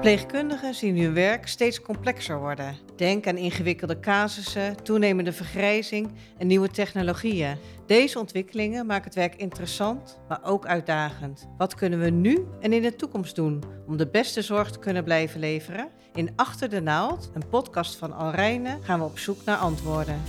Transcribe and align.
Verpleegkundigen 0.00 0.74
zien 0.74 0.98
hun 0.98 1.14
werk 1.14 1.48
steeds 1.48 1.80
complexer 1.80 2.38
worden. 2.38 2.76
Denk 2.96 3.26
aan 3.26 3.36
ingewikkelde 3.36 4.00
casussen, 4.00 4.82
toenemende 4.82 5.32
vergrijzing 5.32 6.12
en 6.38 6.46
nieuwe 6.46 6.68
technologieën. 6.68 7.56
Deze 7.86 8.18
ontwikkelingen 8.18 8.86
maken 8.86 9.04
het 9.04 9.14
werk 9.14 9.34
interessant, 9.34 10.18
maar 10.28 10.40
ook 10.44 10.66
uitdagend. 10.66 11.48
Wat 11.58 11.74
kunnen 11.74 12.00
we 12.00 12.10
nu 12.10 12.46
en 12.60 12.72
in 12.72 12.82
de 12.82 12.96
toekomst 12.96 13.34
doen 13.34 13.62
om 13.86 13.96
de 13.96 14.06
beste 14.06 14.42
zorg 14.42 14.70
te 14.70 14.78
kunnen 14.78 15.04
blijven 15.04 15.40
leveren? 15.40 15.88
In 16.14 16.32
Achter 16.36 16.68
de 16.68 16.80
Naald, 16.80 17.30
een 17.34 17.48
podcast 17.48 17.96
van 17.96 18.12
Alrijne, 18.12 18.78
gaan 18.82 18.98
we 18.98 19.04
op 19.04 19.18
zoek 19.18 19.44
naar 19.44 19.58
antwoorden. 19.58 20.20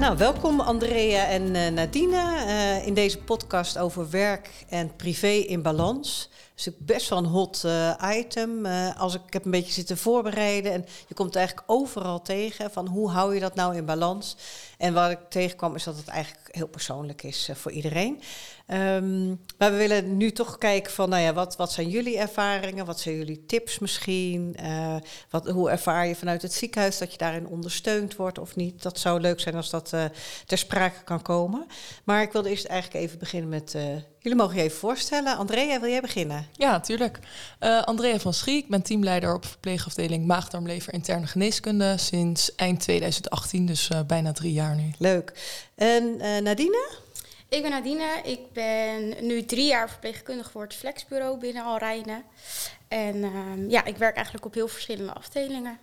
Nou, 0.00 0.16
welkom 0.16 0.60
Andrea 0.60 1.26
en 1.26 1.54
uh, 1.54 1.68
Nadine 1.68 2.44
uh, 2.46 2.86
in 2.86 2.94
deze 2.94 3.18
podcast 3.18 3.78
over 3.78 4.10
werk 4.10 4.50
en 4.68 4.96
privé 4.96 5.28
in 5.28 5.62
balans 5.62 6.30
is 6.66 6.72
best 6.78 7.08
wel 7.08 7.18
een 7.18 7.24
hot 7.24 7.62
uh, 7.66 7.94
item. 8.16 8.66
Uh, 8.66 9.00
als 9.00 9.14
ik, 9.14 9.20
heb 9.30 9.44
een 9.44 9.50
beetje 9.50 9.72
zitten 9.72 9.96
voorbereiden 9.96 10.72
en 10.72 10.84
je 11.08 11.14
komt 11.14 11.36
eigenlijk 11.36 11.70
overal 11.70 12.22
tegen 12.22 12.70
van 12.70 12.86
hoe 12.86 13.10
hou 13.10 13.34
je 13.34 13.40
dat 13.40 13.54
nou 13.54 13.76
in 13.76 13.84
balans. 13.84 14.36
En 14.78 14.94
wat 14.94 15.10
ik 15.10 15.18
tegenkwam 15.28 15.74
is 15.74 15.84
dat 15.84 15.96
het 15.96 16.08
eigenlijk 16.08 16.48
heel 16.54 16.68
persoonlijk 16.68 17.22
is 17.22 17.48
uh, 17.48 17.56
voor 17.56 17.70
iedereen. 17.70 18.20
Um, 18.66 19.40
maar 19.58 19.70
we 19.70 19.76
willen 19.76 20.16
nu 20.16 20.32
toch 20.32 20.58
kijken 20.58 20.92
van, 20.92 21.08
nou 21.08 21.22
ja, 21.22 21.32
wat, 21.32 21.56
wat 21.56 21.72
zijn 21.72 21.88
jullie 21.88 22.18
ervaringen? 22.18 22.86
Wat 22.86 23.00
zijn 23.00 23.16
jullie 23.16 23.46
tips 23.46 23.78
misschien? 23.78 24.56
wat, 25.30 25.48
hoe 25.48 25.70
ervaar 25.70 26.06
je 26.06 26.14
vanuit 26.16 26.42
het 26.42 26.52
ziekenhuis 26.52 26.98
dat 26.98 27.12
je 27.12 27.18
daarin 27.18 27.46
ondersteund 27.46 28.16
wordt 28.16 28.38
of 28.38 28.56
niet? 28.56 28.82
Dat 28.82 28.98
zou 28.98 29.20
leuk 29.20 29.40
zijn 29.40 29.54
als 29.54 29.70
dat 29.70 29.88
ter 30.46 30.58
sprake 30.58 31.02
kan 31.04 31.22
komen. 31.22 31.66
Maar 32.04 32.22
ik 32.22 32.32
wilde 32.32 32.48
eerst 32.50 32.64
eigenlijk 32.64 33.04
even 33.04 33.18
beginnen 33.18 33.48
met 33.48 33.76
Jullie 34.22 34.38
mogen 34.38 34.56
je 34.56 34.62
even 34.62 34.78
voorstellen. 34.78 35.36
Andrea, 35.36 35.80
wil 35.80 35.90
jij 35.90 36.00
beginnen? 36.00 36.46
Ja, 36.52 36.70
natuurlijk. 36.70 37.18
Uh, 37.60 37.82
Andrea 37.82 38.18
van 38.18 38.34
Schie, 38.34 38.56
ik 38.56 38.68
ben 38.68 38.82
teamleider 38.82 39.34
op 39.34 39.44
verpleegafdeling 39.44 40.26
Maagdarmlever 40.26 40.92
Interne 40.92 41.26
Geneeskunde 41.26 41.98
sinds 41.98 42.54
eind 42.54 42.80
2018, 42.80 43.66
dus 43.66 43.90
uh, 43.90 44.00
bijna 44.06 44.32
drie 44.32 44.52
jaar 44.52 44.76
nu. 44.76 44.92
Leuk. 44.98 45.32
En 45.74 46.04
uh, 46.04 46.38
Nadine? 46.38 46.88
Ik 47.48 47.62
ben 47.62 47.70
Nadine. 47.70 48.20
Ik 48.24 48.52
ben 48.52 49.14
nu 49.26 49.44
drie 49.44 49.66
jaar 49.66 49.90
verpleegkundige 49.90 50.50
voor 50.50 50.62
het 50.62 50.74
Flexbureau 50.74 51.38
binnen 51.38 51.64
Alrijnen. 51.64 52.22
En 52.88 53.22
ehm, 53.24 53.68
ja, 53.68 53.84
ik 53.84 53.96
werk 53.96 54.14
eigenlijk 54.14 54.46
op 54.46 54.54
heel 54.54 54.68
verschillende 54.68 55.12
afdelingen. 55.12 55.78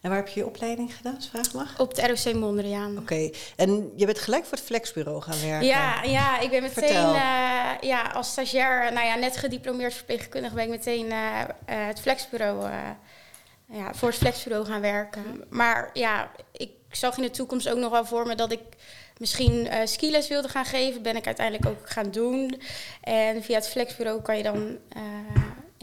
En 0.00 0.08
waar 0.10 0.18
heb 0.18 0.28
je 0.28 0.40
je 0.40 0.46
opleiding 0.46 0.96
gedaan, 0.96 1.22
vraag 1.30 1.52
mag? 1.52 1.80
Op 1.80 1.94
de 1.94 2.06
ROC 2.06 2.34
Mondriaan. 2.34 2.98
Oké, 2.98 3.30
en 3.56 3.92
je 3.96 4.06
bent 4.06 4.18
gelijk 4.18 4.44
voor 4.44 4.56
het 4.56 4.66
flexbureau 4.66 5.22
gaan 5.22 5.40
werken? 5.40 5.66
Ja, 5.66 6.02
ja 6.02 6.40
ik 6.40 6.50
ben 6.50 6.62
meteen 6.62 7.08
uh, 7.08 7.70
ja, 7.80 8.02
als 8.14 8.28
stagiair, 8.30 8.92
nou 8.92 9.06
ja, 9.06 9.14
net 9.14 9.36
gediplomeerd 9.36 9.94
verpleegkundige, 9.94 10.54
ben 10.54 10.64
ik 10.64 10.70
meteen 10.70 11.06
uh, 11.06 11.40
uh, 11.40 11.86
het 11.86 12.00
flexbureau, 12.00 12.70
ja, 13.70 13.94
voor 13.94 14.08
het 14.08 14.18
flexbureau 14.18 14.66
gaan 14.66 14.80
werken. 14.80 15.44
Maar 15.48 15.90
ja, 15.92 16.30
ik 16.52 16.70
zag 16.90 17.16
in 17.16 17.22
de 17.22 17.30
toekomst 17.30 17.68
ook 17.68 17.78
nog 17.78 17.90
wel 17.90 18.06
voor 18.06 18.26
me 18.26 18.34
dat 18.34 18.52
ik 18.52 18.60
misschien 19.18 19.68
skiles 19.84 20.28
wilde 20.28 20.48
gaan 20.48 20.64
geven. 20.64 21.02
Ben 21.02 21.16
ik 21.16 21.26
uiteindelijk 21.26 21.66
ook 21.66 21.90
gaan 21.90 22.10
doen. 22.10 22.60
En 23.00 23.42
via 23.42 23.56
het 23.56 23.68
flexbureau 23.68 24.22
kan 24.22 24.36
je 24.36 24.42
dan 24.42 24.78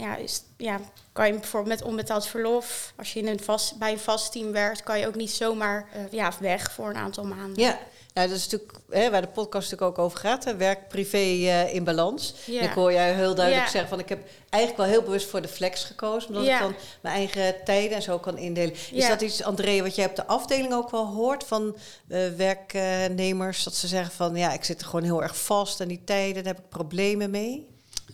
ja, 0.04 0.16
is, 0.16 0.44
ja, 0.58 0.80
kan 1.12 1.28
je 1.28 1.34
bijvoorbeeld 1.34 1.80
met 1.80 1.88
onbetaald 1.88 2.26
verlof, 2.26 2.94
als 2.98 3.14
je 3.14 3.20
in 3.20 3.28
een 3.28 3.44
vast, 3.44 3.78
bij 3.78 3.92
een 3.92 4.00
vast 4.00 4.32
team 4.32 4.52
werkt, 4.52 4.84
kan 4.84 5.00
je 5.00 5.08
ook 5.08 5.16
niet 5.16 5.32
zomaar 5.32 5.88
uh, 5.96 6.02
ja, 6.12 6.32
weg 6.40 6.72
voor 6.72 6.90
een 6.90 6.96
aantal 6.96 7.24
maanden. 7.24 7.64
Ja, 7.64 7.80
nou, 8.14 8.28
dat 8.28 8.38
is 8.38 8.44
natuurlijk 8.44 8.80
hè, 8.90 9.10
waar 9.12 9.22
de 9.22 9.28
podcast 9.28 9.72
natuurlijk 9.72 10.00
ook 10.00 10.06
over 10.06 10.20
gaat. 10.20 10.44
Hè, 10.44 10.56
werk 10.56 10.88
privé 10.88 11.18
uh, 11.18 11.74
in 11.74 11.84
balans. 11.84 12.34
Ja. 12.46 12.62
ik 12.62 12.72
hoor 12.72 12.92
jij 12.92 13.14
heel 13.14 13.36
duidelijk 13.36 13.66
ja. 13.66 13.72
zeggen 13.72 13.90
van 13.90 14.00
ik 14.00 14.10
heb 14.10 14.28
eigenlijk 14.50 14.84
wel 14.84 14.92
heel 14.92 15.04
bewust 15.04 15.30
voor 15.30 15.42
de 15.42 15.48
flex 15.48 15.84
gekozen. 15.84 16.30
Omdat 16.30 16.46
ja. 16.46 16.56
ik 16.56 16.62
dan 16.62 16.76
mijn 17.02 17.16
eigen 17.16 17.56
tijden 17.64 17.96
en 17.96 18.02
zo 18.02 18.20
kan 18.20 18.38
indelen. 18.38 18.76
Is 18.92 19.08
dat 19.08 19.22
iets, 19.22 19.44
André, 19.44 19.82
wat 19.82 19.96
jij 19.96 20.06
op 20.06 20.16
de 20.16 20.26
afdeling 20.26 20.74
ook 20.74 20.92
wel 20.92 21.06
hoort 21.06 21.44
van 21.44 21.76
uh, 22.08 22.30
werknemers? 22.30 23.64
Dat 23.64 23.76
ze 23.76 23.88
zeggen 23.88 24.14
van 24.14 24.36
ja, 24.36 24.54
ik 24.54 24.64
zit 24.64 24.82
er 24.82 24.86
gewoon 24.86 25.06
heel 25.06 25.24
erg 25.24 25.38
vast 25.38 25.80
en 25.80 25.88
die 25.88 26.02
tijden, 26.06 26.44
daar 26.44 26.54
heb 26.54 26.64
ik 26.64 26.70
problemen 26.70 27.30
mee? 27.30 27.68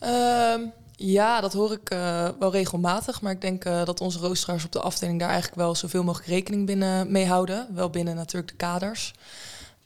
Um. 0.03 0.73
Ja, 1.01 1.41
dat 1.41 1.53
hoor 1.53 1.71
ik 1.71 1.93
uh, 1.93 2.27
wel 2.39 2.51
regelmatig. 2.51 3.21
Maar 3.21 3.31
ik 3.31 3.41
denk 3.41 3.65
uh, 3.65 3.85
dat 3.85 4.01
onze 4.01 4.19
roosteraars 4.19 4.65
op 4.65 4.71
de 4.71 4.81
afdeling 4.81 5.19
daar 5.19 5.29
eigenlijk 5.29 5.61
wel 5.61 5.75
zoveel 5.75 6.03
mogelijk 6.03 6.29
rekening 6.29 6.65
binnen 6.65 7.11
mee 7.11 7.25
houden. 7.25 7.67
Wel 7.73 7.89
binnen 7.89 8.15
natuurlijk 8.15 8.51
de 8.51 8.57
kaders. 8.57 9.13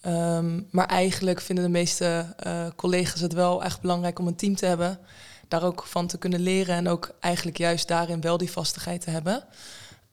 Um, 0.06 0.68
maar 0.72 0.85
eigenlijk 0.88 1.41
vinden 1.41 1.63
de 1.63 1.72
meeste 1.72 2.35
uh, 2.47 2.66
collega's 2.75 3.19
het 3.19 3.34
wel 3.34 3.63
echt 3.63 3.81
belangrijk 3.81 4.19
om 4.19 4.28
een 4.28 4.35
team 4.35 4.56
te 4.56 4.66
hebben. 4.66 5.00
Daar 5.47 5.63
ook 5.63 5.84
van 5.85 6.07
te 6.07 6.18
kunnen 6.18 6.40
leren 6.40 6.75
en 6.75 6.88
ook 6.88 7.12
eigenlijk 7.19 7.57
juist 7.57 7.88
daarin 7.88 8.22
wel 8.22 8.38
die 8.38 8.51
vastigheid 8.51 9.01
te 9.01 9.09
hebben. 9.09 9.44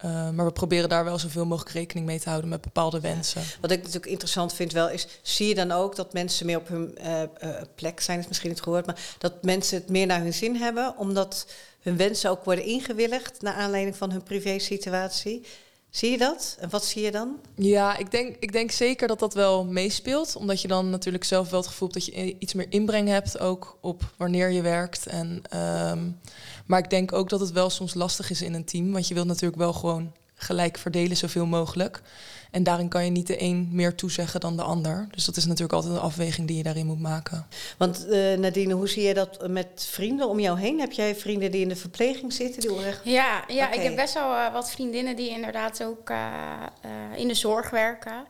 Uh, 0.05 0.29
maar 0.29 0.45
we 0.45 0.51
proberen 0.51 0.89
daar 0.89 1.03
wel 1.03 1.19
zoveel 1.19 1.45
mogelijk 1.45 1.75
rekening 1.75 2.05
mee 2.05 2.19
te 2.19 2.29
houden 2.29 2.49
met 2.49 2.61
bepaalde 2.61 2.99
wensen. 2.99 3.41
Wat 3.61 3.71
ik 3.71 3.77
natuurlijk 3.77 4.11
interessant 4.11 4.53
vind 4.53 4.71
wel 4.71 4.89
is, 4.89 5.07
zie 5.21 5.47
je 5.47 5.55
dan 5.55 5.71
ook 5.71 5.95
dat 5.95 6.13
mensen 6.13 6.45
meer 6.45 6.57
op 6.57 6.67
hun 6.67 6.97
uh, 7.01 7.21
uh, 7.21 7.27
plek 7.75 7.99
zijn, 7.99 8.19
is 8.19 8.27
misschien 8.27 8.49
niet 8.49 8.61
gehoord, 8.61 8.85
maar 8.85 8.99
dat 9.17 9.43
mensen 9.43 9.77
het 9.77 9.89
meer 9.89 10.05
naar 10.05 10.21
hun 10.21 10.33
zin 10.33 10.55
hebben, 10.55 10.97
omdat 10.97 11.45
hun 11.81 11.97
wensen 11.97 12.29
ook 12.29 12.43
worden 12.43 12.65
ingewilligd 12.65 13.41
naar 13.41 13.53
aanleiding 13.53 13.95
van 13.95 14.11
hun 14.11 14.23
privé 14.23 14.59
situatie. 14.59 15.45
Zie 15.91 16.11
je 16.11 16.17
dat? 16.17 16.57
En 16.59 16.69
wat 16.69 16.85
zie 16.85 17.03
je 17.03 17.11
dan? 17.11 17.39
Ja, 17.55 17.97
ik 17.97 18.11
denk, 18.11 18.35
ik 18.39 18.51
denk 18.51 18.71
zeker 18.71 19.07
dat 19.07 19.19
dat 19.19 19.33
wel 19.33 19.65
meespeelt. 19.65 20.35
Omdat 20.35 20.61
je 20.61 20.67
dan 20.67 20.89
natuurlijk 20.89 21.23
zelf 21.23 21.49
wel 21.49 21.59
het 21.59 21.69
gevoel 21.69 21.89
hebt 21.93 22.05
dat 22.05 22.15
je 22.15 22.35
iets 22.39 22.53
meer 22.53 22.65
inbreng 22.69 23.07
hebt. 23.07 23.39
Ook 23.39 23.77
op 23.81 24.13
wanneer 24.17 24.49
je 24.49 24.61
werkt. 24.61 25.07
En, 25.07 25.41
um, 25.89 26.19
maar 26.65 26.79
ik 26.79 26.89
denk 26.89 27.13
ook 27.13 27.29
dat 27.29 27.39
het 27.39 27.51
wel 27.51 27.69
soms 27.69 27.93
lastig 27.93 28.29
is 28.29 28.41
in 28.41 28.53
een 28.53 28.65
team. 28.65 28.91
Want 28.91 29.07
je 29.07 29.13
wilt 29.13 29.27
natuurlijk 29.27 29.61
wel 29.61 29.73
gewoon 29.73 30.11
gelijk 30.41 30.77
verdelen 30.77 31.17
zoveel 31.17 31.45
mogelijk. 31.45 32.01
En 32.51 32.63
daarin 32.63 32.87
kan 32.87 33.05
je 33.05 33.11
niet 33.11 33.27
de 33.27 33.41
een 33.41 33.69
meer 33.71 33.95
toezeggen 33.95 34.39
dan 34.39 34.55
de 34.55 34.61
ander. 34.61 35.07
Dus 35.11 35.25
dat 35.25 35.37
is 35.37 35.45
natuurlijk 35.45 35.73
altijd 35.73 35.93
een 35.93 35.99
afweging 35.99 36.47
die 36.47 36.57
je 36.57 36.63
daarin 36.63 36.85
moet 36.85 36.99
maken. 36.99 37.47
Want 37.77 38.05
uh, 38.09 38.37
Nadine, 38.37 38.73
hoe 38.73 38.89
zie 38.89 39.03
je 39.03 39.13
dat 39.13 39.47
met 39.47 39.87
vrienden 39.89 40.27
om 40.29 40.39
jou 40.39 40.59
heen? 40.59 40.79
Heb 40.79 40.91
jij 40.91 41.15
vrienden 41.15 41.51
die 41.51 41.61
in 41.61 41.69
de 41.69 41.75
verpleging 41.75 42.33
zitten? 42.33 42.61
Die 42.61 42.85
echt... 42.85 42.99
Ja, 43.03 43.43
ja 43.47 43.65
okay. 43.65 43.77
ik 43.77 43.83
heb 43.83 43.95
best 43.95 44.13
wel 44.13 44.31
uh, 44.31 44.53
wat 44.53 44.71
vriendinnen 44.71 45.15
die 45.15 45.29
inderdaad 45.29 45.83
ook 45.83 46.09
uh, 46.09 46.17
in 47.15 47.27
de 47.27 47.33
zorg 47.33 47.69
werken. 47.69 48.25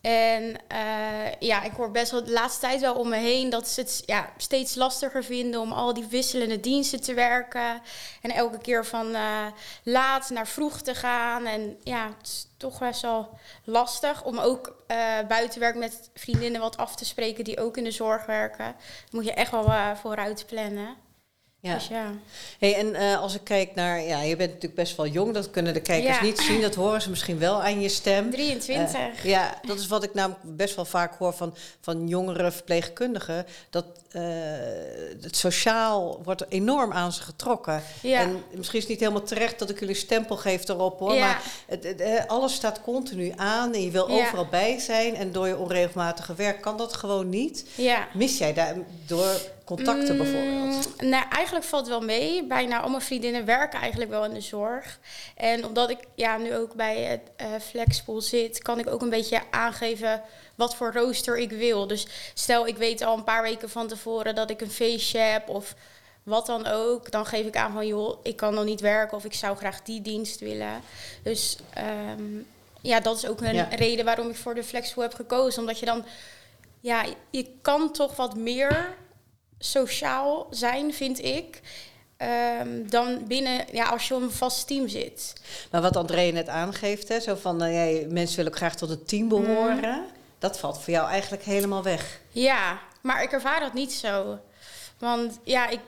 En 0.00 0.42
uh, 0.72 1.32
ja, 1.38 1.62
ik 1.62 1.72
hoor 1.72 1.90
best 1.90 2.10
wel 2.10 2.24
de 2.24 2.32
laatste 2.32 2.60
tijd 2.60 2.80
wel 2.80 2.94
om 2.94 3.08
me 3.08 3.16
heen 3.16 3.50
dat 3.50 3.68
ze 3.68 3.80
het 3.80 4.02
ja, 4.06 4.32
steeds 4.36 4.74
lastiger 4.74 5.24
vinden 5.24 5.60
om 5.60 5.72
al 5.72 5.94
die 5.94 6.06
wisselende 6.06 6.60
diensten 6.60 7.00
te 7.00 7.14
werken. 7.14 7.82
En 8.20 8.30
elke 8.30 8.58
keer 8.58 8.86
van 8.86 9.06
uh, 9.06 9.46
laat 9.82 10.30
naar 10.30 10.46
vroeg 10.46 10.80
te 10.80 10.94
gaan. 10.94 11.46
En 11.46 11.78
ja, 11.82 12.06
het 12.18 12.26
is 12.26 12.46
toch 12.56 12.78
best 12.78 13.02
wel 13.02 13.38
lastig 13.64 14.24
om 14.24 14.38
ook 14.38 14.84
uh, 14.88 15.18
buitenwerk 15.28 15.76
met 15.76 16.10
vriendinnen 16.14 16.60
wat 16.60 16.76
af 16.76 16.96
te 16.96 17.04
spreken 17.04 17.44
die 17.44 17.60
ook 17.60 17.76
in 17.76 17.84
de 17.84 17.90
zorg 17.90 18.26
werken. 18.26 18.74
Moet 19.10 19.24
je 19.24 19.32
echt 19.32 19.50
wel 19.50 19.96
vooruit 19.96 20.46
plannen. 20.46 20.96
Ja. 21.62 21.74
Dus 21.74 21.88
ja. 21.88 22.12
Hey, 22.58 22.74
en 22.74 22.86
uh, 22.86 23.20
als 23.20 23.34
ik 23.34 23.44
kijk 23.44 23.74
naar, 23.74 24.02
ja, 24.02 24.22
je 24.22 24.36
bent 24.36 24.48
natuurlijk 24.48 24.80
best 24.80 24.96
wel 24.96 25.06
jong, 25.06 25.34
dat 25.34 25.50
kunnen 25.50 25.74
de 25.74 25.80
kijkers 25.80 26.16
ja. 26.16 26.22
niet 26.22 26.38
zien, 26.38 26.60
dat 26.60 26.74
horen 26.74 27.02
ze 27.02 27.10
misschien 27.10 27.38
wel 27.38 27.62
aan 27.62 27.80
je 27.80 27.88
stem. 27.88 28.30
23. 28.40 29.24
Uh, 29.24 29.30
ja, 29.30 29.60
dat 29.62 29.78
is 29.78 29.86
wat 29.86 30.02
ik 30.02 30.14
namelijk 30.14 30.56
best 30.56 30.74
wel 30.74 30.84
vaak 30.84 31.18
hoor 31.18 31.32
van, 31.32 31.54
van 31.80 32.08
jongere 32.08 32.50
verpleegkundigen, 32.50 33.46
dat 33.70 33.84
uh, 34.12 34.22
het 35.20 35.36
sociaal 35.36 36.20
wordt 36.24 36.44
enorm 36.48 36.92
aan 36.92 37.12
ze 37.12 37.22
getrokken. 37.22 37.82
Ja. 38.02 38.20
En 38.20 38.42
misschien 38.54 38.78
is 38.78 38.84
het 38.84 38.92
niet 38.92 39.00
helemaal 39.00 39.22
terecht 39.22 39.58
dat 39.58 39.70
ik 39.70 39.80
jullie 39.80 39.94
stempel 39.94 40.36
geef 40.36 40.68
erop 40.68 40.98
hoor, 40.98 41.14
ja. 41.14 41.20
maar 41.20 41.42
het, 41.66 41.84
het, 41.84 42.28
alles 42.28 42.54
staat 42.54 42.82
continu 42.82 43.32
aan 43.36 43.74
en 43.74 43.82
je 43.82 43.90
wil 43.90 44.08
overal 44.08 44.46
bij 44.46 44.78
zijn 44.78 45.14
en 45.14 45.32
door 45.32 45.46
je 45.46 45.56
onregelmatige 45.56 46.34
werk 46.34 46.60
kan 46.60 46.76
dat 46.76 46.92
gewoon 46.92 47.28
niet. 47.28 47.64
Ja. 47.74 48.08
Mis 48.14 48.38
jij 48.38 48.52
daar 48.52 48.76
door 49.06 49.40
contacten 49.76 50.16
bijvoorbeeld? 50.16 51.00
Mm, 51.00 51.08
nou, 51.08 51.24
eigenlijk 51.30 51.64
valt 51.64 51.88
wel 51.88 52.00
mee. 52.00 52.44
Bijna 52.46 52.80
al 52.80 52.88
mijn 52.88 53.02
vriendinnen 53.02 53.44
werken 53.44 53.80
eigenlijk 53.80 54.10
wel 54.10 54.24
in 54.24 54.34
de 54.34 54.40
zorg. 54.40 54.98
En 55.36 55.66
omdat 55.66 55.90
ik 55.90 55.98
ja, 56.14 56.36
nu 56.36 56.56
ook 56.56 56.74
bij 56.74 56.96
het 57.02 57.20
uh, 57.40 57.46
Flexpool 57.60 58.20
zit, 58.20 58.62
kan 58.62 58.78
ik 58.78 58.88
ook 58.88 59.02
een 59.02 59.10
beetje 59.10 59.40
aangeven 59.50 60.22
wat 60.54 60.76
voor 60.76 60.92
rooster 60.92 61.38
ik 61.38 61.50
wil. 61.50 61.86
Dus 61.86 62.06
stel, 62.34 62.66
ik 62.66 62.76
weet 62.76 63.02
al 63.02 63.16
een 63.16 63.24
paar 63.24 63.42
weken 63.42 63.70
van 63.70 63.88
tevoren 63.88 64.34
dat 64.34 64.50
ik 64.50 64.60
een 64.60 64.70
feestje 64.70 65.18
heb 65.18 65.48
of 65.48 65.74
wat 66.22 66.46
dan 66.46 66.66
ook, 66.66 67.10
dan 67.10 67.26
geef 67.26 67.46
ik 67.46 67.56
aan 67.56 67.72
van 67.72 67.86
joh, 67.86 68.18
ik 68.22 68.36
kan 68.36 68.54
nog 68.54 68.64
niet 68.64 68.80
werken 68.80 69.16
of 69.16 69.24
ik 69.24 69.34
zou 69.34 69.56
graag 69.56 69.82
die 69.82 70.02
dienst 70.02 70.40
willen. 70.40 70.80
Dus 71.22 71.56
um, 72.10 72.46
ja, 72.80 73.00
dat 73.00 73.16
is 73.16 73.26
ook 73.26 73.40
een 73.40 73.54
ja. 73.54 73.68
reden 73.70 74.04
waarom 74.04 74.28
ik 74.28 74.36
voor 74.36 74.54
de 74.54 74.64
Flexpool 74.64 75.02
heb 75.02 75.14
gekozen. 75.14 75.60
Omdat 75.60 75.78
je 75.78 75.86
dan, 75.86 76.04
ja, 76.80 77.04
je 77.30 77.46
kan 77.62 77.92
toch 77.92 78.16
wat 78.16 78.36
meer 78.36 78.96
sociaal 79.60 80.46
zijn, 80.50 80.94
vind 80.94 81.24
ik. 81.24 81.60
Um, 82.60 82.90
dan 82.90 83.26
binnen, 83.26 83.64
ja, 83.72 83.84
als 83.84 84.08
je 84.08 84.14
op 84.14 84.22
een 84.22 84.30
vast 84.30 84.66
team 84.66 84.88
zit. 84.88 85.32
Maar 85.70 85.82
wat 85.82 85.96
André 85.96 86.30
net 86.30 86.48
aangeeft, 86.48 87.08
hè, 87.08 87.20
zo 87.20 87.34
van 87.34 87.64
uh, 87.64 88.06
mensen 88.08 88.36
willen 88.36 88.52
ook 88.52 88.58
graag 88.58 88.76
tot 88.76 88.88
het 88.88 89.08
team 89.08 89.28
behoren. 89.28 89.98
Mm. 89.98 90.06
Dat 90.38 90.58
valt 90.58 90.82
voor 90.82 90.92
jou 90.92 91.08
eigenlijk 91.08 91.42
helemaal 91.42 91.82
weg. 91.82 92.20
Ja, 92.30 92.78
maar 93.00 93.22
ik 93.22 93.32
ervaar 93.32 93.60
dat 93.60 93.72
niet 93.72 93.92
zo. 93.92 94.38
Want 94.98 95.38
ja, 95.42 95.68
ik, 95.68 95.80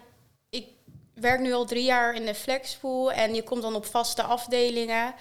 ik 0.50 0.66
werk 1.14 1.40
nu 1.40 1.52
al 1.52 1.64
drie 1.64 1.84
jaar 1.84 2.14
in 2.14 2.26
de 2.26 2.34
flexpool 2.34 3.12
en 3.12 3.34
je 3.34 3.42
komt 3.42 3.62
dan 3.62 3.75
op 3.75 3.86
vaste 3.86 4.22
afdelingen. 4.22 5.14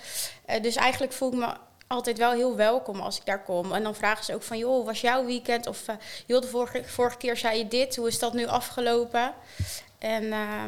Uh, 0.49 0.61
dus 0.61 0.75
eigenlijk 0.75 1.13
voel 1.13 1.31
ik 1.31 1.37
me 1.37 1.53
altijd 1.91 2.17
wel 2.17 2.31
heel 2.31 2.55
welkom 2.55 2.99
als 2.99 3.17
ik 3.17 3.25
daar 3.25 3.43
kom. 3.43 3.73
En 3.73 3.83
dan 3.83 3.95
vragen 3.95 4.25
ze 4.25 4.33
ook 4.33 4.43
van, 4.43 4.57
joh, 4.57 4.85
was 4.85 5.01
jouw 5.01 5.25
weekend? 5.25 5.67
Of, 5.67 5.87
uh, 5.87 5.95
joh, 6.25 6.41
de 6.41 6.47
vorige, 6.47 6.83
vorige 6.85 7.17
keer 7.17 7.37
zei 7.37 7.57
je 7.57 7.67
dit, 7.67 7.95
hoe 7.95 8.07
is 8.07 8.19
dat 8.19 8.33
nu 8.33 8.47
afgelopen? 8.47 9.33
En 9.99 10.23
uh, 10.23 10.63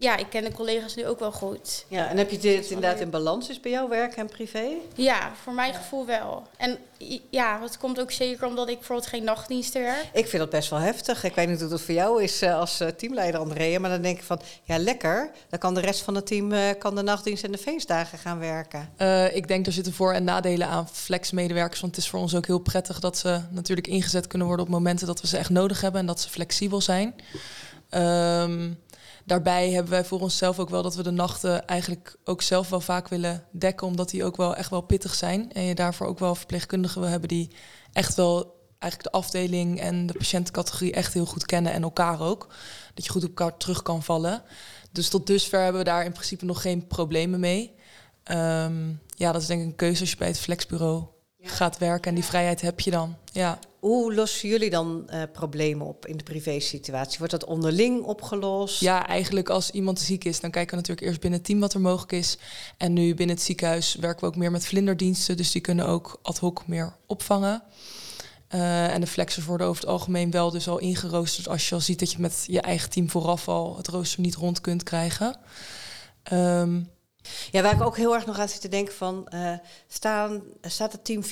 ja, 0.00 0.16
ik 0.16 0.26
ken 0.30 0.44
de 0.44 0.52
collega's 0.52 0.94
nu 0.94 1.06
ook 1.06 1.18
wel 1.18 1.32
goed. 1.32 1.84
Ja, 1.88 2.08
en 2.08 2.16
heb 2.16 2.30
je 2.30 2.38
dit 2.38 2.70
inderdaad 2.70 3.00
in 3.00 3.10
balans 3.10 3.48
is 3.48 3.60
bij 3.60 3.70
jouw 3.70 3.88
werk 3.88 4.16
en 4.16 4.28
privé? 4.28 4.68
Ja, 4.94 5.32
voor 5.42 5.52
mijn 5.52 5.74
gevoel 5.74 6.06
wel. 6.06 6.42
En 6.56 6.78
ja, 7.30 7.58
dat 7.58 7.78
komt 7.78 8.00
ook 8.00 8.10
zeker 8.10 8.46
omdat 8.46 8.68
ik 8.68 8.76
bijvoorbeeld 8.76 9.08
geen 9.08 9.24
nachtdiensten 9.24 9.82
werk. 9.82 10.08
Ik 10.12 10.26
vind 10.26 10.42
dat 10.42 10.50
best 10.50 10.70
wel 10.70 10.78
heftig. 10.78 11.24
Ik 11.24 11.34
weet 11.34 11.48
niet 11.48 11.60
hoe 11.60 11.68
dat 11.68 11.80
voor 11.80 11.94
jou 11.94 12.22
is 12.22 12.42
uh, 12.42 12.58
als 12.58 12.80
uh, 12.80 12.88
teamleider 12.88 13.40
Andrea, 13.40 13.78
maar 13.78 13.90
dan 13.90 14.02
denk 14.02 14.18
ik 14.18 14.24
van, 14.24 14.40
ja 14.64 14.78
lekker. 14.78 15.30
Dan 15.48 15.58
kan 15.58 15.74
de 15.74 15.80
rest 15.80 16.00
van 16.00 16.14
het 16.14 16.26
team 16.26 16.52
uh, 16.52 16.68
kan 16.78 16.94
de 16.94 17.02
nachtdienst 17.02 17.44
en 17.44 17.52
de 17.52 17.58
feestdagen 17.58 18.18
gaan 18.18 18.38
werken. 18.38 18.88
ik 19.34 19.48
denk 19.48 19.66
er 19.66 19.72
zitten 19.72 19.92
voor- 19.92 20.12
en 20.12 20.24
nadelen 20.24 20.66
aan 20.66 20.88
flexmedewerkers, 20.88 21.80
want 21.80 21.94
het 21.94 22.04
is 22.04 22.10
voor 22.10 22.20
ons 22.20 22.34
ook 22.34 22.46
heel 22.46 22.58
prettig 22.58 23.00
dat 23.00 23.18
ze 23.18 23.40
natuurlijk 23.50 23.86
ingezet 23.86 24.26
kunnen 24.26 24.46
worden 24.46 24.66
op 24.66 24.72
momenten 24.72 25.06
dat 25.06 25.20
we 25.20 25.26
ze 25.26 25.36
echt 25.36 25.50
nodig 25.50 25.80
hebben 25.80 26.00
en 26.00 26.06
dat 26.06 26.20
ze 26.20 26.28
flexibel 26.28 26.80
zijn. 26.80 27.14
Um, 27.90 28.78
daarbij 29.30 29.70
hebben 29.70 29.92
wij 29.92 30.04
voor 30.04 30.20
onszelf 30.20 30.58
ook 30.58 30.70
wel 30.70 30.82
dat 30.82 30.94
we 30.94 31.02
de 31.02 31.10
nachten 31.10 31.66
eigenlijk 31.66 32.16
ook 32.24 32.42
zelf 32.42 32.68
wel 32.68 32.80
vaak 32.80 33.08
willen 33.08 33.44
dekken, 33.50 33.86
omdat 33.86 34.10
die 34.10 34.24
ook 34.24 34.36
wel 34.36 34.56
echt 34.56 34.70
wel 34.70 34.80
pittig 34.80 35.14
zijn. 35.14 35.52
En 35.52 35.62
je 35.62 35.74
daarvoor 35.74 36.06
ook 36.06 36.18
wel 36.18 36.34
verpleegkundigen 36.34 37.00
wil 37.00 37.10
hebben 37.10 37.28
die 37.28 37.50
echt 37.92 38.14
wel 38.14 38.58
eigenlijk 38.78 39.12
de 39.12 39.18
afdeling 39.18 39.80
en 39.80 40.06
de 40.06 40.12
patiëntencategorie 40.12 40.92
echt 40.92 41.14
heel 41.14 41.26
goed 41.26 41.46
kennen 41.46 41.72
en 41.72 41.82
elkaar 41.82 42.20
ook. 42.20 42.46
Dat 42.94 43.04
je 43.04 43.10
goed 43.10 43.22
op 43.22 43.28
elkaar 43.28 43.56
terug 43.56 43.82
kan 43.82 44.02
vallen. 44.02 44.42
Dus 44.92 45.08
tot 45.08 45.26
dusver 45.26 45.60
hebben 45.60 45.80
we 45.80 45.88
daar 45.88 46.04
in 46.04 46.12
principe 46.12 46.44
nog 46.44 46.62
geen 46.62 46.86
problemen 46.86 47.40
mee. 47.40 47.74
Um, 48.30 49.00
ja, 49.08 49.32
dat 49.32 49.42
is 49.42 49.46
denk 49.46 49.60
ik 49.60 49.66
een 49.66 49.76
keuze 49.76 50.00
als 50.00 50.10
je 50.10 50.16
bij 50.16 50.28
het 50.28 50.38
flexbureau 50.38 51.04
gaat 51.42 51.78
werken. 51.78 52.08
En 52.08 52.14
die 52.14 52.24
vrijheid 52.24 52.60
heb 52.60 52.80
je 52.80 52.90
dan. 52.90 53.16
Ja. 53.32 53.58
Hoe 53.78 54.14
lossen 54.14 54.48
jullie 54.48 54.70
dan 54.70 55.08
uh, 55.10 55.22
problemen 55.32 55.86
op 55.86 56.06
in 56.06 56.16
de 56.16 56.24
privé-situatie? 56.24 57.18
Wordt 57.18 57.32
dat 57.32 57.44
onderling 57.44 58.02
opgelost? 58.02 58.80
Ja, 58.80 59.06
eigenlijk 59.06 59.48
als 59.48 59.70
iemand 59.70 60.00
ziek 60.00 60.24
is, 60.24 60.40
dan 60.40 60.50
kijken 60.50 60.70
we 60.70 60.76
natuurlijk 60.76 61.06
eerst 61.06 61.20
binnen 61.20 61.38
het 61.38 61.48
team 61.48 61.60
wat 61.60 61.74
er 61.74 61.80
mogelijk 61.80 62.12
is. 62.12 62.38
En 62.76 62.92
nu 62.92 63.14
binnen 63.14 63.36
het 63.36 63.44
ziekenhuis 63.44 63.94
werken 63.94 64.20
we 64.20 64.26
ook 64.26 64.36
meer 64.36 64.50
met 64.50 64.66
vlinderdiensten. 64.66 65.36
Dus 65.36 65.50
die 65.50 65.60
kunnen 65.60 65.86
ook 65.86 66.18
ad 66.22 66.38
hoc 66.38 66.66
meer 66.66 66.96
opvangen. 67.06 67.62
Uh, 68.54 68.94
en 68.94 69.00
de 69.00 69.06
flexers 69.06 69.46
worden 69.46 69.66
over 69.66 69.80
het 69.82 69.90
algemeen 69.90 70.30
wel 70.30 70.50
dus 70.50 70.68
al 70.68 70.78
ingeroosterd 70.78 71.48
als 71.48 71.68
je 71.68 71.74
al 71.74 71.80
ziet 71.80 71.98
dat 71.98 72.12
je 72.12 72.20
met 72.20 72.44
je 72.46 72.60
eigen 72.60 72.90
team 72.90 73.10
vooraf 73.10 73.48
al 73.48 73.76
het 73.76 73.88
rooster 73.88 74.20
niet 74.20 74.34
rond 74.34 74.60
kunt 74.60 74.82
krijgen. 74.82 75.36
Um, 76.32 76.90
ja, 77.50 77.62
waar 77.62 77.74
ik 77.74 77.82
ook 77.82 77.96
heel 77.96 78.14
erg 78.14 78.26
nog 78.26 78.38
aan 78.38 78.48
zit 78.48 78.60
te 78.60 78.68
denken 78.68 78.94
van, 78.94 79.28
uh, 79.34 79.52
staan, 79.88 80.42
staat 80.62 80.92
het 80.92 81.04
team 81.04 81.22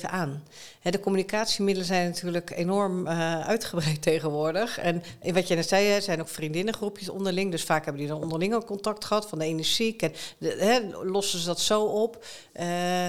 24-7 0.00 0.02
aan? 0.02 0.44
Hè, 0.80 0.90
de 0.90 1.00
communicatiemiddelen 1.00 1.88
zijn 1.88 2.08
natuurlijk 2.08 2.50
enorm 2.50 3.06
uh, 3.06 3.40
uitgebreid 3.40 4.02
tegenwoordig. 4.12 4.78
En 4.78 5.02
wat 5.22 5.48
je 5.48 5.54
net 5.54 5.68
zei, 5.68 5.88
er 5.88 6.02
zijn 6.02 6.20
ook 6.20 6.28
vriendinnengroepjes 6.28 7.08
onderling. 7.08 7.50
Dus 7.50 7.64
vaak 7.64 7.84
hebben 7.84 8.02
die 8.02 8.10
dan 8.10 8.22
onderling 8.22 8.54
ook 8.54 8.66
contact 8.66 9.04
gehad 9.04 9.28
van 9.28 9.38
de 9.38 9.44
ene 9.44 9.62
ziek. 9.62 10.02
En 10.02 10.12
hè, 10.38 10.80
lossen 11.02 11.38
ze 11.38 11.46
dat 11.46 11.60
zo 11.60 11.82
op. 11.82 12.24
Uh, 12.60 13.08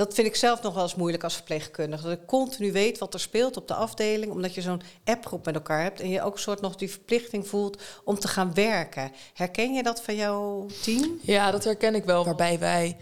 dat 0.00 0.14
vind 0.14 0.26
ik 0.26 0.36
zelf 0.36 0.62
nog 0.62 0.74
wel 0.74 0.82
eens 0.82 0.94
moeilijk 0.94 1.24
als 1.24 1.34
verpleegkundige. 1.34 2.02
Dat 2.02 2.12
ik 2.12 2.26
continu 2.26 2.72
weet 2.72 2.98
wat 2.98 3.14
er 3.14 3.20
speelt 3.20 3.56
op 3.56 3.68
de 3.68 3.74
afdeling, 3.74 4.32
omdat 4.32 4.54
je 4.54 4.60
zo'n 4.60 4.82
appgroep 5.04 5.44
met 5.44 5.54
elkaar 5.54 5.82
hebt 5.82 6.00
en 6.00 6.08
je 6.08 6.22
ook 6.22 6.38
soort 6.38 6.60
nog 6.60 6.76
die 6.76 6.90
verplichting 6.90 7.48
voelt 7.48 7.82
om 8.04 8.18
te 8.18 8.28
gaan 8.28 8.54
werken. 8.54 9.12
Herken 9.34 9.72
je 9.72 9.82
dat 9.82 10.02
van 10.02 10.16
jouw 10.16 10.66
team? 10.82 11.18
Ja, 11.22 11.50
dat 11.50 11.64
herken 11.64 11.94
ik 11.94 12.04
wel. 12.04 12.24
Waarbij 12.24 12.58
wij 12.58 12.96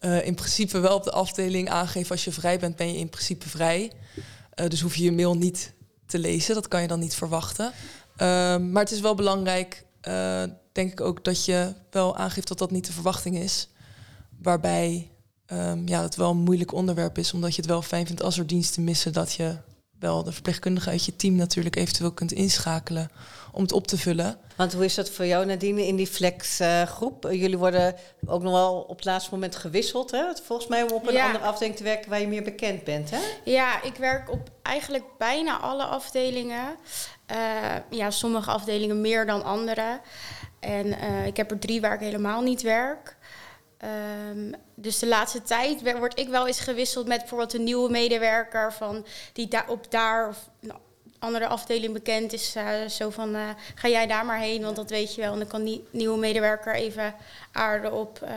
uh, 0.00 0.26
in 0.26 0.34
principe 0.34 0.78
wel 0.78 0.96
op 0.96 1.04
de 1.04 1.10
afdeling 1.10 1.70
aangeven 1.70 2.10
als 2.10 2.24
je 2.24 2.32
vrij 2.32 2.58
bent, 2.58 2.76
ben 2.76 2.92
je 2.92 2.98
in 2.98 3.08
principe 3.08 3.48
vrij. 3.48 3.92
Uh, 4.60 4.68
dus 4.68 4.80
hoef 4.80 4.96
je 4.96 5.04
je 5.04 5.12
mail 5.12 5.36
niet 5.36 5.72
te 6.06 6.18
lezen. 6.18 6.54
Dat 6.54 6.68
kan 6.68 6.82
je 6.82 6.88
dan 6.88 7.00
niet 7.00 7.14
verwachten. 7.14 7.66
Uh, 7.66 7.76
maar 8.58 8.82
het 8.82 8.92
is 8.92 9.00
wel 9.00 9.14
belangrijk, 9.14 9.84
uh, 10.08 10.42
denk 10.72 10.92
ik 10.92 11.00
ook, 11.00 11.24
dat 11.24 11.44
je 11.44 11.72
wel 11.90 12.16
aangeeft 12.16 12.48
dat 12.48 12.58
dat 12.58 12.70
niet 12.70 12.86
de 12.86 12.92
verwachting 12.92 13.38
is. 13.38 13.68
Waarbij 14.42 15.08
um, 15.52 15.88
ja, 15.88 16.02
het 16.02 16.16
wel 16.16 16.30
een 16.30 16.36
moeilijk 16.36 16.72
onderwerp 16.72 17.18
is, 17.18 17.32
omdat 17.32 17.54
je 17.54 17.60
het 17.60 17.70
wel 17.70 17.82
fijn 17.82 18.06
vindt 18.06 18.22
als 18.22 18.38
er 18.38 18.46
diensten 18.46 18.84
missen, 18.84 19.12
dat 19.12 19.32
je 19.32 19.56
wel 19.98 20.22
de 20.22 20.32
verpleegkundige 20.32 20.90
uit 20.90 21.04
je 21.04 21.16
team 21.16 21.34
natuurlijk 21.34 21.76
eventueel 21.76 22.12
kunt 22.12 22.32
inschakelen 22.32 23.10
om 23.52 23.62
het 23.62 23.72
op 23.72 23.86
te 23.86 23.98
vullen. 23.98 24.38
Want 24.56 24.72
hoe 24.72 24.84
is 24.84 24.94
dat 24.94 25.10
voor 25.10 25.26
jou, 25.26 25.46
Nadine, 25.46 25.86
in 25.86 25.96
die 25.96 26.06
flexgroep? 26.06 27.26
Uh, 27.26 27.40
Jullie 27.40 27.58
worden 27.58 27.94
ook 28.26 28.42
nog 28.42 28.52
wel 28.52 28.80
op 28.80 28.96
het 28.96 29.04
laatste 29.04 29.30
moment 29.30 29.56
gewisseld, 29.56 30.10
hè? 30.10 30.24
Volgens 30.44 30.68
mij 30.68 30.82
om 30.82 30.90
op 30.90 31.06
een 31.06 31.14
ja. 31.14 31.26
andere 31.26 31.44
afdeling 31.44 31.76
te 31.76 31.82
werken 31.82 32.10
waar 32.10 32.20
je 32.20 32.28
meer 32.28 32.42
bekend 32.42 32.84
bent, 32.84 33.10
hè? 33.10 33.18
Ja, 33.44 33.82
ik 33.82 33.96
werk 33.96 34.30
op 34.30 34.50
eigenlijk 34.62 35.04
bijna 35.18 35.60
alle 35.60 35.84
afdelingen. 35.84 36.76
Uh, 37.30 37.36
ja, 37.90 38.10
sommige 38.10 38.50
afdelingen 38.50 39.00
meer 39.00 39.26
dan 39.26 39.44
andere. 39.44 40.00
En 40.60 40.86
uh, 40.86 41.26
ik 41.26 41.36
heb 41.36 41.50
er 41.50 41.58
drie 41.58 41.80
waar 41.80 41.94
ik 41.94 42.00
helemaal 42.00 42.42
niet 42.42 42.62
werk. 42.62 43.16
Um, 44.30 44.54
dus 44.74 44.98
de 44.98 45.06
laatste 45.06 45.42
tijd 45.42 45.98
word 45.98 46.18
ik 46.18 46.28
wel 46.28 46.46
eens 46.46 46.60
gewisseld 46.60 47.06
met 47.06 47.18
bijvoorbeeld 47.18 47.54
een 47.54 47.64
nieuwe 47.64 47.90
medewerker 47.90 48.72
van 48.72 49.06
die 49.32 49.48
daar 49.48 49.68
op 49.68 49.90
daar 49.90 50.28
of 50.28 50.48
een 50.60 50.72
andere 51.18 51.46
afdeling 51.46 51.92
bekend 51.92 52.32
is. 52.32 52.56
Uh, 52.56 52.88
zo 52.88 53.10
van 53.10 53.36
uh, 53.36 53.48
ga 53.74 53.88
jij 53.88 54.06
daar 54.06 54.26
maar 54.26 54.38
heen, 54.38 54.62
want 54.62 54.76
dat 54.76 54.90
weet 54.90 55.14
je 55.14 55.20
wel. 55.20 55.32
En 55.32 55.38
dan 55.38 55.48
kan 55.48 55.64
die 55.64 55.84
nieuwe 55.90 56.18
medewerker 56.18 56.74
even 56.74 57.14
aarden 57.52 57.92
op 57.92 58.20
uh, 58.22 58.30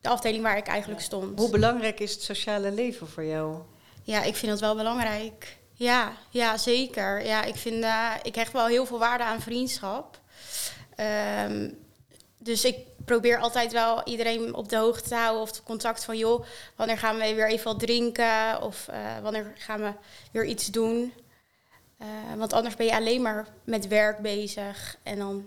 de 0.00 0.08
afdeling 0.08 0.42
waar 0.42 0.56
ik 0.56 0.66
eigenlijk 0.66 1.00
stond. 1.00 1.38
Hoe 1.38 1.50
belangrijk 1.50 2.00
is 2.00 2.12
het 2.12 2.22
sociale 2.22 2.70
leven 2.70 3.08
voor 3.08 3.24
jou? 3.24 3.56
Ja, 4.02 4.22
ik 4.22 4.36
vind 4.36 4.50
dat 4.50 4.60
wel 4.60 4.76
belangrijk. 4.76 5.56
Ja, 5.72 6.12
ja 6.30 6.56
zeker. 6.56 7.24
Ja, 7.24 7.42
ik, 7.42 7.56
vind, 7.56 7.86
ik 8.22 8.34
hecht 8.34 8.52
wel 8.52 8.66
heel 8.66 8.86
veel 8.86 8.98
waarde 8.98 9.24
aan 9.24 9.40
vriendschap. 9.40 10.20
Um, 11.46 11.86
dus 12.38 12.64
ik 12.64 12.76
probeer 13.04 13.38
altijd 13.38 13.72
wel 13.72 14.02
iedereen 14.04 14.54
op 14.54 14.68
de 14.68 14.76
hoogte 14.76 15.08
te 15.08 15.14
houden 15.14 15.42
of 15.42 15.62
contact 15.62 16.04
van 16.04 16.18
joh, 16.18 16.44
wanneer 16.76 16.98
gaan 16.98 17.18
we 17.18 17.34
weer 17.34 17.48
even 17.48 17.64
wat 17.64 17.80
drinken 17.80 18.62
of 18.62 18.88
uh, 18.90 19.18
wanneer 19.22 19.52
gaan 19.56 19.80
we 19.80 19.92
weer 20.32 20.44
iets 20.44 20.66
doen. 20.66 21.12
Uh, 22.02 22.06
want 22.36 22.52
anders 22.52 22.76
ben 22.76 22.86
je 22.86 22.94
alleen 22.94 23.22
maar 23.22 23.48
met 23.64 23.86
werk 23.86 24.18
bezig 24.18 24.96
en 25.02 25.18
dan 25.18 25.46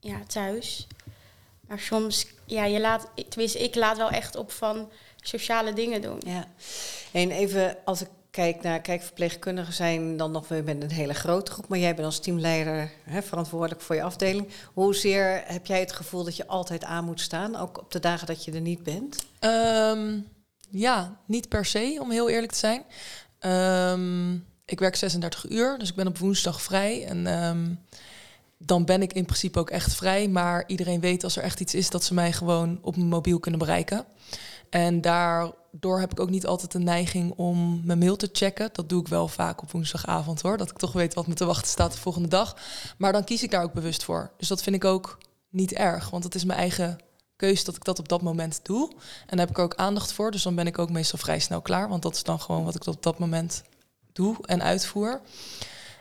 ja, 0.00 0.18
thuis. 0.26 0.86
Maar 1.60 1.78
soms, 1.78 2.26
ja, 2.46 2.64
je 2.64 2.80
laat, 2.80 3.08
tenminste, 3.28 3.58
ik 3.58 3.74
laat 3.74 3.96
wel 3.96 4.10
echt 4.10 4.36
op 4.36 4.50
van 4.52 4.90
sociale 5.20 5.72
dingen 5.72 6.02
doen. 6.02 6.22
Ja. 6.26 6.44
En 7.12 7.30
even 7.30 7.76
als 7.84 8.00
ik 8.00 8.08
kijk 8.40 8.62
naar, 8.62 8.80
kijk, 8.80 9.02
verpleegkundigen 9.02 9.72
zijn 9.72 10.16
dan 10.16 10.30
nog 10.30 10.48
weer 10.48 10.64
met 10.64 10.82
een 10.82 10.90
hele 10.90 11.14
grote 11.14 11.50
groep, 11.50 11.68
maar 11.68 11.78
jij 11.78 11.94
bent 11.94 12.06
als 12.06 12.20
teamleider 12.20 12.90
hè, 13.04 13.22
verantwoordelijk 13.22 13.80
voor 13.80 13.94
je 13.94 14.02
afdeling. 14.02 14.48
Hoezeer 14.72 15.42
heb 15.46 15.66
jij 15.66 15.80
het 15.80 15.92
gevoel 15.92 16.24
dat 16.24 16.36
je 16.36 16.46
altijd 16.46 16.84
aan 16.84 17.04
moet 17.04 17.20
staan, 17.20 17.56
ook 17.56 17.78
op 17.78 17.92
de 17.92 18.00
dagen 18.00 18.26
dat 18.26 18.44
je 18.44 18.52
er 18.52 18.60
niet 18.60 18.82
bent? 18.82 19.24
Um, 19.40 20.26
ja, 20.70 21.20
niet 21.26 21.48
per 21.48 21.64
se, 21.64 21.98
om 22.00 22.10
heel 22.10 22.30
eerlijk 22.30 22.52
te 22.52 22.58
zijn. 22.58 22.82
Um, 23.40 24.44
ik 24.64 24.78
werk 24.78 24.96
36 24.96 25.50
uur, 25.50 25.78
dus 25.78 25.88
ik 25.88 25.94
ben 25.94 26.06
op 26.06 26.18
woensdag 26.18 26.62
vrij. 26.62 27.06
En 27.06 27.26
um, 27.44 27.78
dan 28.58 28.84
ben 28.84 29.02
ik 29.02 29.12
in 29.12 29.24
principe 29.24 29.58
ook 29.58 29.70
echt 29.70 29.94
vrij. 29.94 30.28
Maar 30.28 30.64
iedereen 30.66 31.00
weet 31.00 31.24
als 31.24 31.36
er 31.36 31.42
echt 31.42 31.60
iets 31.60 31.74
is 31.74 31.90
dat 31.90 32.04
ze 32.04 32.14
mij 32.14 32.32
gewoon 32.32 32.78
op 32.82 32.96
mijn 32.96 33.08
mobiel 33.08 33.38
kunnen 33.38 33.60
bereiken. 33.60 34.04
En 34.70 35.00
daardoor 35.00 36.00
heb 36.00 36.12
ik 36.12 36.20
ook 36.20 36.30
niet 36.30 36.46
altijd 36.46 36.72
de 36.72 36.78
neiging 36.78 37.32
om 37.36 37.80
mijn 37.84 37.98
mail 37.98 38.16
te 38.16 38.28
checken. 38.32 38.70
Dat 38.72 38.88
doe 38.88 39.00
ik 39.00 39.08
wel 39.08 39.28
vaak 39.28 39.62
op 39.62 39.70
woensdagavond 39.70 40.40
hoor. 40.40 40.56
Dat 40.56 40.70
ik 40.70 40.78
toch 40.78 40.92
weet 40.92 41.14
wat 41.14 41.26
me 41.26 41.34
te 41.34 41.44
wachten 41.44 41.68
staat 41.68 41.92
de 41.92 41.98
volgende 41.98 42.28
dag. 42.28 42.56
Maar 42.98 43.12
dan 43.12 43.24
kies 43.24 43.42
ik 43.42 43.50
daar 43.50 43.62
ook 43.62 43.72
bewust 43.72 44.04
voor. 44.04 44.32
Dus 44.36 44.48
dat 44.48 44.62
vind 44.62 44.76
ik 44.76 44.84
ook 44.84 45.18
niet 45.48 45.72
erg. 45.72 46.10
Want 46.10 46.24
het 46.24 46.34
is 46.34 46.44
mijn 46.44 46.58
eigen 46.58 46.98
keuze 47.36 47.64
dat 47.64 47.76
ik 47.76 47.84
dat 47.84 47.98
op 47.98 48.08
dat 48.08 48.22
moment 48.22 48.60
doe. 48.62 48.90
En 49.26 49.36
daar 49.36 49.46
heb 49.46 49.50
ik 49.50 49.58
ook 49.58 49.74
aandacht 49.74 50.12
voor. 50.12 50.30
Dus 50.30 50.42
dan 50.42 50.54
ben 50.54 50.66
ik 50.66 50.78
ook 50.78 50.90
meestal 50.90 51.18
vrij 51.18 51.38
snel 51.38 51.60
klaar. 51.60 51.88
Want 51.88 52.02
dat 52.02 52.14
is 52.14 52.22
dan 52.22 52.40
gewoon 52.40 52.64
wat 52.64 52.74
ik 52.74 52.86
op 52.86 53.02
dat 53.02 53.18
moment 53.18 53.62
doe 54.12 54.36
en 54.46 54.62
uitvoer. 54.62 55.20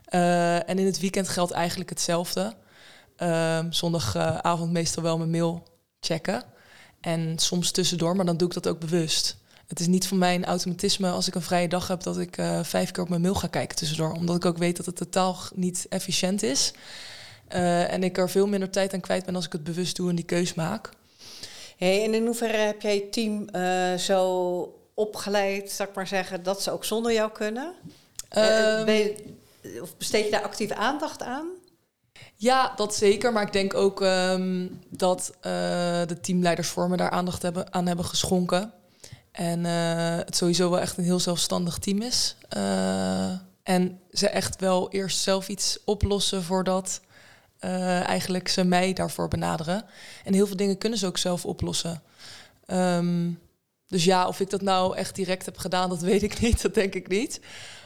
Uh, 0.10 0.70
en 0.70 0.80
in 0.80 0.86
het 0.86 1.00
weekend 1.00 1.30
geldt 1.30 1.52
eigenlijk 1.52 1.90
hetzelfde. 1.90 2.54
Uh, 3.18 3.60
zondagavond 3.70 4.72
meestal 4.72 5.04
wel 5.04 5.18
mijn 5.18 5.30
mail 5.30 5.64
checken. 6.00 6.44
En 7.01 7.39
soms 7.39 7.72
tussendoor, 7.72 8.15
maar 8.15 8.25
dan 8.25 8.38
doe 8.38 8.48
ik 8.48 8.53
dat 8.53 8.68
ook 8.68 8.79
bewust. 8.79 9.38
Het 9.68 9.79
is 9.79 9.88
niet 9.88 10.08
van 10.08 10.18
mij 10.18 10.36
een 10.36 10.46
automatisme 10.46 11.10
als 11.10 11.27
ik 11.27 11.36
een 11.36 11.41
vrije 11.41 11.68
dag 11.68 11.88
heb 11.88 12.03
dat 12.03 12.18
ik 12.18 12.38
uh, 12.38 12.63
vijf 12.63 12.91
keer 12.91 13.03
op 13.03 13.10
mijn 13.10 13.22
mail 13.22 13.36
ga 13.36 13.48
kijken 13.48 13.77
tussendoor. 13.77 14.12
Omdat 14.12 14.36
ik 14.36 14.46
ook 14.46 14.58
weet 14.58 14.77
dat 14.77 14.86
het 14.86 14.96
totaal 14.96 15.38
niet 15.56 15.86
efficiënt 15.89 16.44
is. 16.44 16.72
Uh, 17.53 17.94
en 17.94 18.03
ik 18.03 18.18
er 18.18 18.29
veel 18.29 18.48
minder 18.48 18.70
tijd 18.70 18.94
aan 18.94 19.00
kwijt 19.00 19.25
ben 19.25 19.36
als 19.36 19.46
ik 19.46 19.51
het 19.51 19.63
bewust 19.63 19.96
doe 19.96 20.10
en 20.10 20.15
die 20.15 20.25
keus 20.25 20.53
maak. 20.53 20.89
Hey, 21.77 22.03
en 22.03 22.13
in 22.13 22.25
hoeverre 22.25 22.58
heb 22.58 22.82
jij 22.82 22.96
je 22.96 23.10
team 23.10 23.48
uh, 23.56 23.94
zo 23.94 24.79
opgeleid, 24.94 25.72
zou 25.72 25.89
ik 25.89 25.96
maar 25.96 26.08
zeggen, 26.08 26.44
dat 26.44 26.63
ze 26.63 26.72
ook 26.72 26.86
zonder 26.86 27.13
jou 27.13 27.32
kunnen? 27.32 27.74
Um, 28.38 28.88
je, 28.88 29.15
of 29.82 29.98
besteed 29.98 30.25
je 30.25 30.32
daar 30.32 30.41
actieve 30.41 30.75
aandacht 30.75 31.24
aan? 31.24 31.48
Ja, 32.41 32.74
dat 32.75 32.96
zeker. 32.96 33.34
Maar 33.34 33.46
ik 33.46 33.53
denk 33.53 33.74
ook 33.74 34.01
ehm, 34.01 34.67
dat 34.89 35.31
uh, 35.36 35.41
de 36.05 36.17
teamleiders 36.22 36.67
voor 36.67 36.89
me 36.89 36.98
daar 36.98 37.10
aandacht 37.10 37.41
hebben, 37.41 37.74
aan 37.74 37.88
hebben 37.88 38.05
geschonken. 38.05 38.74
En 39.31 39.60
uh, 39.60 40.15
het 40.15 40.36
sowieso 40.36 40.69
wel 40.69 40.79
echt 40.79 40.98
een 40.98 41.03
heel 41.03 41.19
zelfstandig 41.19 41.77
team 41.77 42.01
is. 42.01 42.36
Uh, 42.58 43.31
en 43.63 44.00
ze 44.12 44.29
echt 44.29 44.60
wel 44.60 44.91
eerst 44.91 45.19
zelf 45.19 45.48
iets 45.48 45.79
oplossen 45.86 46.43
voordat 46.43 47.01
eigenlijk 47.60 48.48
ze 48.48 48.63
mij 48.63 48.93
daarvoor 48.93 49.27
benaderen. 49.27 49.86
En 50.24 50.34
heel 50.34 50.48
veel 50.48 50.55
dingen 50.55 50.77
kunnen 50.77 51.00
ze 51.00 51.08
ook 51.08 51.17
zelf 51.17 51.46
oplossen. 51.46 52.01
Um, 52.67 53.39
dus 53.88 54.03
ja, 54.03 54.27
of 54.27 54.39
ik 54.39 54.50
dat 54.50 54.62
nou 54.62 54.96
echt 54.96 55.15
direct 55.15 55.46
heb 55.46 55.58
gedaan, 55.58 55.89
dat 55.89 56.01
weet 56.01 56.24
ik 56.24 56.39
niet. 56.41 56.62
Dat 56.62 56.74
denk 56.74 56.93
ik 56.93 57.08
niet. 57.08 57.39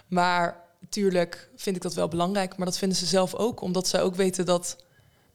Maar 0.07 0.62
natuurlijk 0.84 1.50
vind 1.56 1.75
ik 1.75 1.82
dat 1.82 1.94
wel 1.94 2.08
belangrijk. 2.08 2.58
Maar 2.58 2.66
dat 2.66 2.78
vinden 2.78 2.98
ze 2.98 3.06
zelf 3.06 3.36
ook, 3.36 3.62
omdat 3.62 3.88
zij 3.88 4.02
ook 4.02 4.16
weten 4.16 4.46
dat 4.46 4.78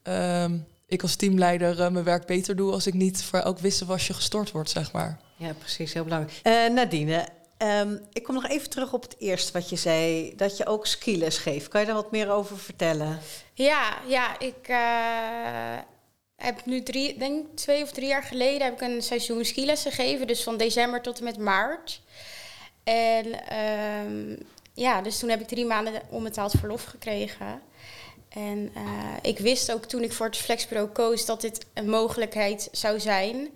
uh, 0.03 0.45
ik 0.87 1.01
als 1.01 1.15
teamleider 1.15 1.79
uh, 1.79 1.89
mijn 1.89 2.05
werk 2.05 2.25
beter 2.25 2.55
doe 2.55 2.71
als 2.71 2.87
ik 2.87 2.93
niet 2.93 3.23
voor 3.23 3.39
elk 3.39 3.59
wisselwasje 3.59 4.13
gestort 4.13 4.51
word, 4.51 4.69
zeg 4.69 4.91
maar. 4.91 5.19
Ja, 5.35 5.53
precies, 5.53 5.93
heel 5.93 6.03
belangrijk. 6.03 6.39
Uh, 6.43 6.75
Nadine, 6.75 7.27
um, 7.57 8.01
ik 8.13 8.23
kom 8.23 8.35
nog 8.35 8.47
even 8.47 8.69
terug 8.69 8.93
op 8.93 9.01
het 9.01 9.15
eerste 9.19 9.51
wat 9.51 9.69
je 9.69 9.75
zei, 9.75 10.33
dat 10.35 10.57
je 10.57 10.65
ook 10.65 10.85
skiles 10.85 11.37
geeft. 11.37 11.67
Kan 11.67 11.79
je 11.79 11.85
daar 11.85 11.95
wat 11.95 12.11
meer 12.11 12.31
over 12.31 12.57
vertellen? 12.57 13.19
Ja, 13.53 13.97
ja, 14.07 14.39
ik 14.39 14.67
uh, 14.69 15.77
heb 16.35 16.65
nu 16.65 16.83
drie, 16.83 17.17
denk 17.17 17.45
twee 17.55 17.83
of 17.83 17.91
drie 17.91 18.07
jaar 18.07 18.23
geleden 18.23 18.61
heb 18.61 18.73
ik 18.73 18.81
een 18.81 19.01
seizoen 19.01 19.45
skiles 19.45 19.81
gegeven, 19.81 20.27
dus 20.27 20.43
van 20.43 20.57
december 20.57 21.01
tot 21.01 21.17
en 21.17 21.23
met 21.23 21.37
maart. 21.37 22.01
En 22.83 23.25
um, 24.07 24.37
ja, 24.79 25.01
dus 25.01 25.19
toen 25.19 25.29
heb 25.29 25.41
ik 25.41 25.47
drie 25.47 25.65
maanden 25.65 26.01
onbetaald 26.09 26.51
verlof 26.51 26.83
gekregen. 26.83 27.61
En 28.29 28.71
uh, 28.77 29.13
ik 29.21 29.39
wist 29.39 29.71
ook 29.71 29.85
toen 29.85 30.03
ik 30.03 30.13
voor 30.13 30.25
het 30.25 30.37
flexbureau 30.37 30.89
koos 30.89 31.25
dat 31.25 31.41
dit 31.41 31.65
een 31.73 31.89
mogelijkheid 31.89 32.69
zou 32.71 32.99
zijn. 32.99 33.49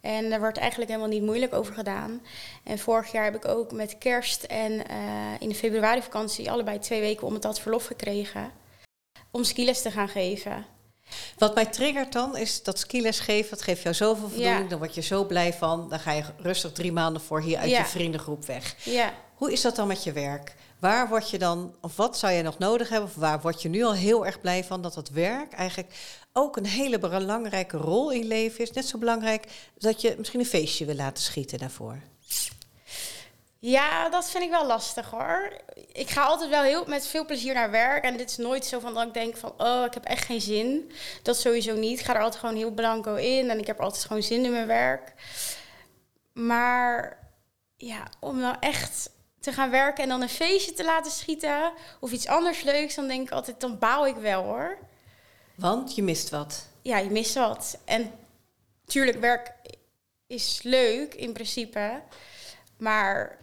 En 0.00 0.30
daar 0.30 0.38
wordt 0.38 0.58
eigenlijk 0.58 0.90
helemaal 0.90 1.12
niet 1.12 1.22
moeilijk 1.22 1.54
over 1.54 1.74
gedaan. 1.74 2.22
En 2.64 2.78
vorig 2.78 3.12
jaar 3.12 3.24
heb 3.24 3.34
ik 3.34 3.48
ook 3.48 3.72
met 3.72 3.98
kerst 3.98 4.42
en 4.44 4.72
uh, 4.72 4.82
in 5.38 5.48
de 5.48 5.54
februari 5.54 6.02
vakantie 6.02 6.50
allebei 6.50 6.78
twee 6.78 7.00
weken 7.00 7.26
onbetaald 7.26 7.58
verlof 7.60 7.86
gekregen. 7.86 8.52
Om 9.30 9.44
skiles 9.44 9.82
te 9.82 9.90
gaan 9.90 10.08
geven. 10.08 10.66
Wat 11.38 11.54
mij 11.54 11.66
triggert 11.66 12.12
dan 12.12 12.36
is 12.36 12.62
dat 12.62 12.78
skiles 12.78 13.20
geven, 13.20 13.50
dat 13.50 13.62
geeft 13.62 13.82
jou 13.82 13.94
zoveel 13.94 14.28
voldoening. 14.28 14.62
Ja. 14.62 14.68
Dan 14.68 14.78
word 14.78 14.94
je 14.94 15.00
zo 15.00 15.24
blij 15.24 15.52
van. 15.52 15.88
Dan 15.88 16.00
ga 16.00 16.12
je 16.12 16.22
rustig 16.36 16.72
drie 16.72 16.92
maanden 16.92 17.22
voor 17.22 17.40
hier 17.40 17.58
uit 17.58 17.70
Ja. 17.70 17.78
je 17.78 17.84
vriendengroep 17.84 18.44
weg. 18.44 18.76
Ja. 18.84 19.12
Hoe 19.40 19.52
is 19.52 19.60
dat 19.60 19.76
dan 19.76 19.86
met 19.86 20.04
je 20.04 20.12
werk? 20.12 20.54
Waar 20.78 21.08
word 21.08 21.30
je 21.30 21.38
dan, 21.38 21.74
of 21.80 21.96
wat 21.96 22.18
zou 22.18 22.32
je 22.32 22.42
nog 22.42 22.58
nodig 22.58 22.88
hebben, 22.88 23.08
of 23.08 23.14
waar 23.14 23.40
word 23.40 23.62
je 23.62 23.68
nu 23.68 23.82
al 23.82 23.92
heel 23.94 24.26
erg 24.26 24.40
blij 24.40 24.64
van 24.64 24.82
dat 24.82 24.94
dat 24.94 25.08
werk 25.08 25.52
eigenlijk 25.52 25.94
ook 26.32 26.56
een 26.56 26.66
hele 26.66 26.98
belangrijke 26.98 27.76
rol 27.76 28.10
in 28.10 28.26
leven 28.26 28.60
is? 28.60 28.70
Net 28.70 28.86
zo 28.86 28.98
belangrijk 28.98 29.46
dat 29.78 30.00
je 30.00 30.14
misschien 30.18 30.40
een 30.40 30.46
feestje 30.46 30.84
wil 30.84 30.94
laten 30.94 31.22
schieten 31.22 31.58
daarvoor. 31.58 31.98
Ja, 33.58 34.08
dat 34.08 34.30
vind 34.30 34.44
ik 34.44 34.50
wel 34.50 34.66
lastig 34.66 35.10
hoor. 35.10 35.52
Ik 35.92 36.10
ga 36.10 36.22
altijd 36.22 36.50
wel 36.50 36.62
heel 36.62 36.84
met 36.86 37.06
veel 37.06 37.24
plezier 37.24 37.54
naar 37.54 37.70
werk. 37.70 38.04
En 38.04 38.16
dit 38.16 38.30
is 38.30 38.36
nooit 38.36 38.64
zo 38.64 38.78
van 38.78 38.94
dat 38.94 39.06
ik 39.06 39.14
denk 39.14 39.36
van, 39.36 39.52
oh, 39.56 39.84
ik 39.86 39.94
heb 39.94 40.04
echt 40.04 40.24
geen 40.24 40.40
zin. 40.40 40.92
Dat 41.22 41.36
sowieso 41.36 41.74
niet. 41.74 41.98
Ik 41.98 42.04
ga 42.04 42.14
er 42.14 42.22
altijd 42.22 42.40
gewoon 42.40 42.56
heel 42.56 42.70
blanco 42.70 43.14
in. 43.14 43.50
En 43.50 43.58
ik 43.58 43.66
heb 43.66 43.80
altijd 43.80 44.04
gewoon 44.04 44.22
zin 44.22 44.44
in 44.44 44.50
mijn 44.50 44.66
werk. 44.66 45.12
Maar 46.32 47.18
ja, 47.76 48.08
om 48.18 48.38
nou 48.38 48.56
echt 48.60 49.10
te 49.40 49.52
gaan 49.52 49.70
werken 49.70 50.02
en 50.02 50.08
dan 50.08 50.22
een 50.22 50.28
feestje 50.28 50.72
te 50.72 50.84
laten 50.84 51.12
schieten... 51.12 51.72
of 52.00 52.12
iets 52.12 52.26
anders 52.26 52.62
leuks, 52.62 52.94
dan 52.94 53.08
denk 53.08 53.26
ik 53.26 53.30
altijd, 53.32 53.60
dan 53.60 53.78
baal 53.78 54.06
ik 54.06 54.16
wel 54.16 54.42
hoor. 54.42 54.78
Want 55.54 55.94
je 55.94 56.02
mist 56.02 56.30
wat. 56.30 56.66
Ja, 56.82 56.98
je 56.98 57.10
mist 57.10 57.34
wat. 57.34 57.78
En 57.84 58.10
tuurlijk, 58.84 59.20
werk 59.20 59.52
is 60.26 60.60
leuk 60.62 61.14
in 61.14 61.32
principe. 61.32 62.00
Maar 62.78 63.38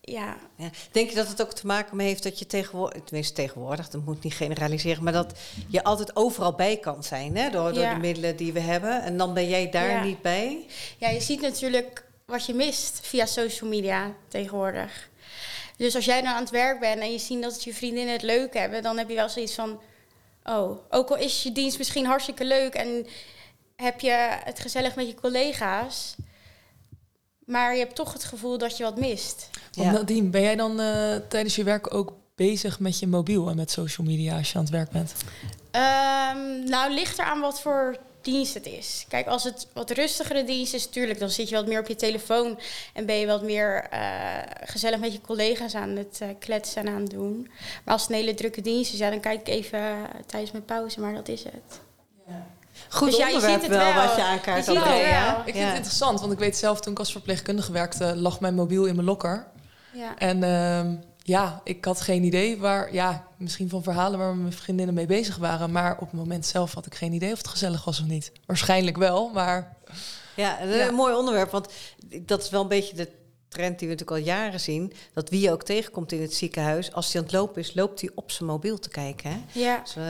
ja, 0.00 0.36
Ja. 0.56 0.70
Denk 0.92 1.08
je 1.08 1.14
dat 1.16 1.28
het 1.28 1.42
ook 1.42 1.52
te 1.52 1.66
maken 1.66 1.98
heeft 1.98 2.22
dat 2.22 2.38
je 2.38 2.46
tegenwoordig, 2.46 3.02
tenminste 3.04 3.34
tegenwoordig, 3.34 3.88
dat 3.88 4.04
moet 4.04 4.22
niet 4.22 4.34
generaliseren, 4.34 5.02
maar 5.04 5.12
dat 5.12 5.38
je 5.68 5.84
altijd 5.84 6.16
overal 6.16 6.52
bij 6.54 6.76
kan 6.76 7.02
zijn 7.04 7.36
hè? 7.36 7.50
Door, 7.50 7.72
door 7.72 7.82
Ja. 7.82 7.94
de 7.94 8.00
middelen 8.00 8.36
die 8.36 8.52
we 8.52 8.60
hebben. 8.60 9.02
En 9.02 9.16
dan 9.16 9.34
ben 9.34 9.48
jij 9.48 9.70
daar 9.70 9.90
Ja. 9.90 10.02
niet 10.04 10.22
bij. 10.22 10.66
Ja, 10.98 11.08
je 11.08 11.20
ziet 11.20 11.40
natuurlijk 11.40 12.04
wat 12.24 12.46
je 12.46 12.54
mist 12.54 13.06
via 13.06 13.26
social 13.26 13.70
media 13.70 14.12
tegenwoordig. 14.28 15.08
Dus 15.76 15.94
als 15.94 16.04
jij 16.04 16.22
dan 16.22 16.32
aan 16.32 16.42
het 16.42 16.50
werk 16.50 16.80
bent 16.80 17.00
en 17.00 17.12
je 17.12 17.18
ziet 17.18 17.42
dat 17.42 17.64
je 17.64 17.74
vriendinnen 17.74 18.12
het 18.12 18.22
leuk 18.22 18.54
hebben, 18.54 18.82
dan 18.82 18.98
heb 18.98 19.08
je 19.08 19.14
wel 19.14 19.28
zoiets 19.28 19.54
van: 19.54 19.80
oh, 20.44 20.78
ook 20.90 21.10
al 21.10 21.16
is 21.16 21.42
je 21.42 21.52
dienst 21.52 21.78
misschien 21.78 22.06
hartstikke 22.06 22.44
leuk 22.44 22.74
en 22.74 23.06
heb 23.76 24.00
je 24.00 24.38
het 24.44 24.60
gezellig 24.60 24.94
met 24.94 25.06
je 25.06 25.14
collega's, 25.14 26.14
maar 27.44 27.72
je 27.72 27.78
hebt 27.78 27.94
toch 27.94 28.12
het 28.12 28.24
gevoel 28.24 28.58
dat 28.58 28.76
je 28.76 28.84
wat 28.84 28.98
mist. 28.98 29.50
Ja. 29.70 29.90
Nadine, 29.90 30.28
ben 30.28 30.42
jij 30.42 30.56
dan 30.56 30.80
eh, 30.80 31.16
tijdens 31.28 31.56
je 31.56 31.64
werk 31.64 31.94
ook 31.94 32.12
bezig 32.34 32.80
met 32.80 32.98
je 32.98 33.06
mobiel 33.06 33.48
en 33.48 33.56
met 33.56 33.70
social 33.70 34.06
media 34.06 34.36
als 34.36 34.52
je 34.52 34.58
aan 34.58 34.64
het 34.64 34.72
werk 34.72 34.90
bent? 34.90 35.14
Ehm, 35.70 36.64
nou, 36.64 36.92
ligt 36.94 37.18
eraan 37.18 37.40
wat 37.40 37.60
voor 37.60 37.96
dienst 38.26 38.54
het 38.54 38.66
is. 38.66 39.04
Kijk, 39.08 39.26
als 39.26 39.44
het 39.44 39.66
wat 39.72 39.90
rustigere 39.90 40.44
dienst 40.44 40.74
is, 40.74 40.84
natuurlijk, 40.86 41.18
dan 41.18 41.30
zit 41.30 41.48
je 41.48 41.54
wat 41.54 41.66
meer 41.66 41.80
op 41.80 41.86
je 41.88 41.94
telefoon 41.96 42.58
en 42.92 43.06
ben 43.06 43.16
je 43.16 43.26
wat 43.26 43.42
meer 43.42 43.86
eh, 43.90 44.00
gezellig 44.64 44.98
met 44.98 45.12
je 45.12 45.20
collega's 45.20 45.74
aan 45.74 45.96
het 45.96 46.18
eh, 46.20 46.28
kletsen 46.38 46.86
en 46.86 46.94
aan 46.94 47.00
het 47.00 47.10
doen. 47.10 47.50
Maar 47.84 47.94
als 47.94 48.02
het 48.02 48.10
een 48.10 48.16
hele 48.16 48.34
drukke 48.34 48.60
dienst 48.60 48.92
is, 48.92 48.98
ja, 48.98 49.10
dan 49.10 49.20
kijk 49.20 49.40
ik 49.40 49.48
even 49.48 49.78
eh, 49.78 49.96
tijdens 50.26 50.52
mijn 50.52 50.64
pauze, 50.64 51.00
maar 51.00 51.14
dat 51.14 51.28
is 51.28 51.44
het. 51.44 51.80
Goed 52.88 53.08
Dus 53.08 53.16
ja, 53.16 53.28
je 53.28 53.34
onderwerp 53.34 53.60
ziet 53.62 53.70
het 53.70 53.78
wel, 53.80 53.94
wel. 53.94 54.06
wat 54.06 54.16
je 54.16 54.22
aankaart. 54.22 54.66
Je. 54.66 54.72
Ik 54.72 54.78
vind 55.44 55.56
Ja. 55.56 55.66
het 55.66 55.76
interessant, 55.76 56.20
want 56.20 56.32
ik 56.32 56.38
weet 56.38 56.56
zelf 56.56 56.80
toen 56.80 56.92
ik 56.92 56.98
als 56.98 57.12
verpleegkundige 57.12 57.72
werkte, 57.72 58.16
lag 58.16 58.40
mijn 58.40 58.54
mobiel 58.54 58.84
in 58.84 58.94
mijn 58.94 59.06
lokker. 59.06 59.46
Ja. 59.92 60.18
En 60.18 60.42
ehm, 60.42 60.94
ja, 61.26 61.60
ik 61.64 61.84
had 61.84 62.00
geen 62.00 62.22
idee 62.24 62.58
waar, 62.58 62.92
ja, 62.94 63.26
misschien 63.36 63.68
van 63.68 63.82
verhalen 63.82 64.18
waar 64.18 64.36
mijn 64.36 64.52
vriendinnen 64.52 64.94
mee 64.94 65.06
bezig 65.06 65.36
waren. 65.36 65.72
Maar 65.72 65.92
op 65.92 66.10
het 66.10 66.12
moment 66.12 66.46
zelf 66.46 66.74
had 66.74 66.86
ik 66.86 66.94
geen 66.94 67.12
idee 67.12 67.32
of 67.32 67.38
het 67.38 67.48
gezellig 67.48 67.84
was 67.84 68.00
of 68.00 68.06
niet. 68.06 68.32
Waarschijnlijk 68.46 68.96
wel, 68.96 69.28
maar 69.28 69.76
Ja, 70.36 70.62
een, 70.62 70.68
Ja. 70.68 70.90
mooi 70.90 71.14
onderwerp, 71.14 71.50
want 71.50 71.68
dat 72.22 72.42
is 72.42 72.50
wel 72.50 72.62
een 72.62 72.68
beetje 72.68 72.96
de 72.96 73.10
trend 73.48 73.78
die 73.78 73.88
we 73.88 73.94
natuurlijk 73.94 74.20
al 74.20 74.34
jaren 74.34 74.60
zien. 74.60 74.92
Dat 75.12 75.30
wie 75.30 75.40
je 75.40 75.52
ook 75.52 75.62
tegenkomt 75.62 76.12
in 76.12 76.20
het 76.20 76.34
ziekenhuis, 76.34 76.92
als 76.92 77.12
hij 77.12 77.20
aan 77.20 77.26
het 77.26 77.36
lopen 77.36 77.60
is, 77.62 77.74
loopt 77.74 78.00
hij 78.00 78.10
op 78.14 78.30
zijn 78.30 78.48
mobiel 78.48 78.78
te 78.78 78.88
kijken. 78.88 79.30
Hè? 79.30 79.60
ja. 79.60 79.80
Dus, 79.80 79.96
eh, 79.96 80.02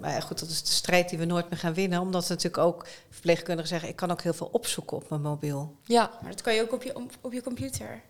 maar 0.00 0.12
ja, 0.12 0.20
goed, 0.20 0.38
dat 0.38 0.48
is 0.48 0.62
de 0.62 0.70
strijd 0.72 1.08
die 1.08 1.18
we 1.18 1.24
nooit 1.24 1.50
meer 1.50 1.58
gaan 1.58 1.74
winnen. 1.74 2.00
Omdat 2.00 2.28
natuurlijk 2.28 2.58
ook 2.58 2.86
verpleegkundigen 3.10 3.68
zeggen... 3.68 3.88
ik 3.88 3.96
kan 3.96 4.10
ook 4.10 4.22
heel 4.22 4.32
veel 4.34 4.48
opzoeken 4.52 4.96
op 4.96 5.08
mijn 5.10 5.22
mobiel. 5.22 5.76
ja, 5.84 6.10
Maar 6.22 6.30
dat 6.30 6.40
kan 6.40 6.54
je 6.54 6.62
ook 6.62 6.72
op 6.72 6.82
je, 6.82 6.96
op, 6.96 7.10
op 7.20 7.32
je 7.32 7.42
computer. 7.42 8.02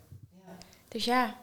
Dus 0.88 1.04
ja. 1.04 1.36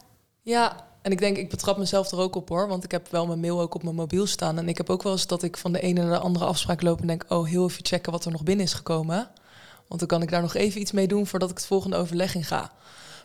Ja, 0.46 0.76
en 1.02 1.12
ik 1.12 1.18
denk, 1.18 1.36
ik 1.36 1.50
betrap 1.50 1.76
mezelf 1.76 2.10
er 2.10 2.18
ook 2.18 2.36
op 2.36 2.48
hoor. 2.48 2.68
Want 2.68 2.84
ik 2.84 2.90
heb 2.90 3.08
wel 3.08 3.26
mijn 3.26 3.40
mail 3.40 3.60
ook 3.60 3.74
op 3.74 3.82
mijn 3.82 3.94
mobiel 3.94 4.26
staan. 4.26 4.58
En 4.58 4.68
ik 4.68 4.76
heb 4.76 4.90
ook 4.90 5.02
wel 5.02 5.12
eens 5.12 5.26
dat 5.26 5.42
ik 5.42 5.56
van 5.56 5.72
de 5.72 5.80
ene 5.80 6.00
naar 6.02 6.10
de 6.10 6.18
andere 6.18 6.44
afspraak 6.44 6.82
loop 6.82 7.00
en 7.00 7.06
denk, 7.06 7.24
oh, 7.28 7.46
heel 7.46 7.64
even 7.64 7.84
checken 7.84 8.12
wat 8.12 8.24
er 8.24 8.30
nog 8.30 8.42
binnen 8.42 8.64
is 8.64 8.72
gekomen. 8.72 9.28
Want 9.88 10.00
dan 10.00 10.08
kan 10.08 10.22
ik 10.22 10.30
daar 10.30 10.42
nog 10.42 10.54
even 10.54 10.80
iets 10.80 10.92
mee 10.92 11.06
doen 11.06 11.26
voordat 11.26 11.50
ik 11.50 11.56
het 11.56 11.66
volgende 11.66 11.96
overleg 11.96 12.34
in 12.34 12.44
ga. 12.44 12.72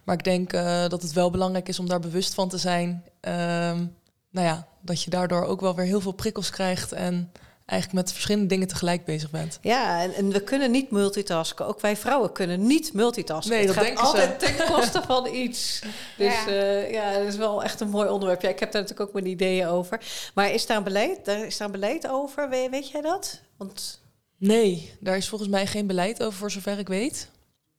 Maar 0.04 0.16
ik 0.16 0.24
denk 0.24 0.54
eh, 0.54 0.88
dat 0.88 1.01
het 1.01 1.13
wel 1.13 1.32
belangrijk 1.32 1.68
is 1.68 1.80
om 1.80 1.88
daar 1.88 2.00
bewust 2.00 2.34
van 2.34 2.50
te 2.50 2.58
zijn. 2.58 3.04
Ehm, 3.20 3.86
nou 4.30 4.48
ja, 4.48 4.68
dat 4.82 5.04
je 5.04 5.10
daardoor 5.10 5.46
ook 5.46 5.62
wel 5.62 5.75
weer 5.75 5.86
heel 5.86 6.01
veel 6.01 6.12
prikkels 6.12 6.50
krijgt 6.50 6.92
en 6.92 7.32
eigenlijk 7.72 7.94
met 7.94 8.12
verschillende 8.12 8.48
dingen 8.48 8.68
tegelijk 8.68 9.06
bezig 9.06 9.30
bent. 9.30 9.60
Ja, 9.62 10.01
en, 10.01 10.13
en 10.13 10.32
we 10.32 10.44
kunnen 10.44 10.72
niet 10.72 10.92
multitasken. 10.92 11.66
Ook 11.66 11.82
wij 11.82 11.98
vrouwen 11.98 12.32
kunnen 12.32 12.68
niet 12.68 12.94
multitasken. 12.94 13.56
Nee, 13.56 13.66
het 13.66 13.68
dat 13.68 13.75
gaat 13.75 13.86
denken 13.86 14.06
ze. 14.06 14.12
altijd 14.12 14.40
ten 14.40 14.66
koste 14.66 15.01
van 15.01 15.34
iets. 15.34 15.82
Dus 16.18 16.34
Ja. 16.46 16.51
ja. 16.51 16.74
ja, 16.74 17.18
dat 17.18 17.28
is 17.28 17.36
wel 17.36 17.63
echt 17.63 17.80
een 17.80 17.90
mooi 17.90 18.10
onderwerp. 18.10 18.42
Ja, 18.42 18.50
ik 18.50 18.60
heb 18.60 18.72
daar 18.72 18.82
natuurlijk 18.82 19.10
ook 19.10 19.16
mijn 19.16 19.32
ideeën 19.34 19.68
over. 19.68 20.00
Maar 20.34 20.51
is 20.51 20.66
daar 20.66 20.78
een 20.78 20.84
beleid, 20.84 21.25
daar 21.25 21.46
is 21.46 21.58
daar 21.58 21.68
een 21.68 21.80
beleid 21.80 22.08
over? 22.08 22.50
Weet, 22.50 22.70
weet 22.70 22.90
jij 22.90 23.01
dat? 23.01 23.42
Want 23.58 24.00
Nee, 24.38 24.94
daar 25.00 25.18
is 25.18 25.30
volgens 25.30 25.50
mij 25.50 25.68
geen 25.68 25.88
beleid 25.88 26.24
over, 26.24 26.40
voor 26.40 26.51
zover 26.51 26.80
ik 26.80 26.88
weet. 26.88 27.30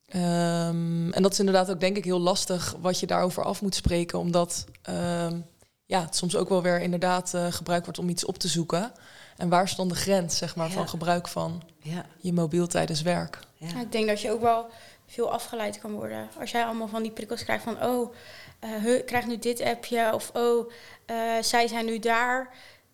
Ehm, 0.07 1.11
en 1.11 1.21
dat 1.21 1.31
is 1.31 1.39
inderdaad 1.39 1.71
ook, 1.71 1.79
denk 1.79 1.97
ik, 1.97 2.03
heel 2.03 2.19
lastig 2.19 2.75
wat 2.81 2.99
je 2.99 3.07
daarover 3.07 3.43
af 3.43 3.61
moet 3.61 3.75
spreken, 3.75 4.19
omdat 4.19 4.65
ehm, 4.81 5.39
ja, 5.85 6.01
het 6.01 6.15
soms 6.15 6.35
ook 6.35 6.49
wel 6.49 6.61
weer 6.61 6.81
inderdaad 6.81 7.33
eh, 7.33 7.45
gebruikt 7.49 7.85
wordt 7.85 7.99
om 7.99 8.09
iets 8.09 8.25
op 8.25 8.37
te 8.37 8.47
zoeken. 8.47 8.91
En 9.37 9.49
waar 9.49 9.73
dan 9.77 9.87
de 9.87 9.95
grens, 9.95 10.37
zeg 10.37 10.55
maar, 10.55 10.67
Ja. 10.67 10.73
van 10.73 10.89
gebruik 10.89 11.27
van 11.27 11.61
ja, 11.79 12.05
je 12.17 12.33
mobiel 12.33 12.67
tijdens 12.67 13.01
werk? 13.01 13.39
ja. 13.57 13.67
Ja, 13.73 13.81
ik 13.81 13.91
denk 13.91 14.07
dat 14.07 14.21
je 14.21 14.31
ook 14.31 14.41
wel 14.41 14.65
veel 15.07 15.31
afgeleid 15.31 15.79
kan 15.79 15.91
worden. 15.91 16.27
Als 16.39 16.51
jij 16.51 16.65
allemaal 16.65 16.87
van 16.87 17.01
die 17.03 17.11
prikkels 17.11 17.43
krijgt 17.43 17.63
van... 17.63 17.83
oh, 17.83 18.13
eh, 18.59 18.85
ik 18.95 19.05
krijg 19.05 19.25
nu 19.27 19.37
dit 19.39 19.61
appje 19.61 20.13
of 20.13 20.31
oh, 20.33 20.71
eh, 21.05 21.15
zij 21.41 21.67
zijn 21.67 21.85
nu 21.85 21.99
daar... 21.99 22.49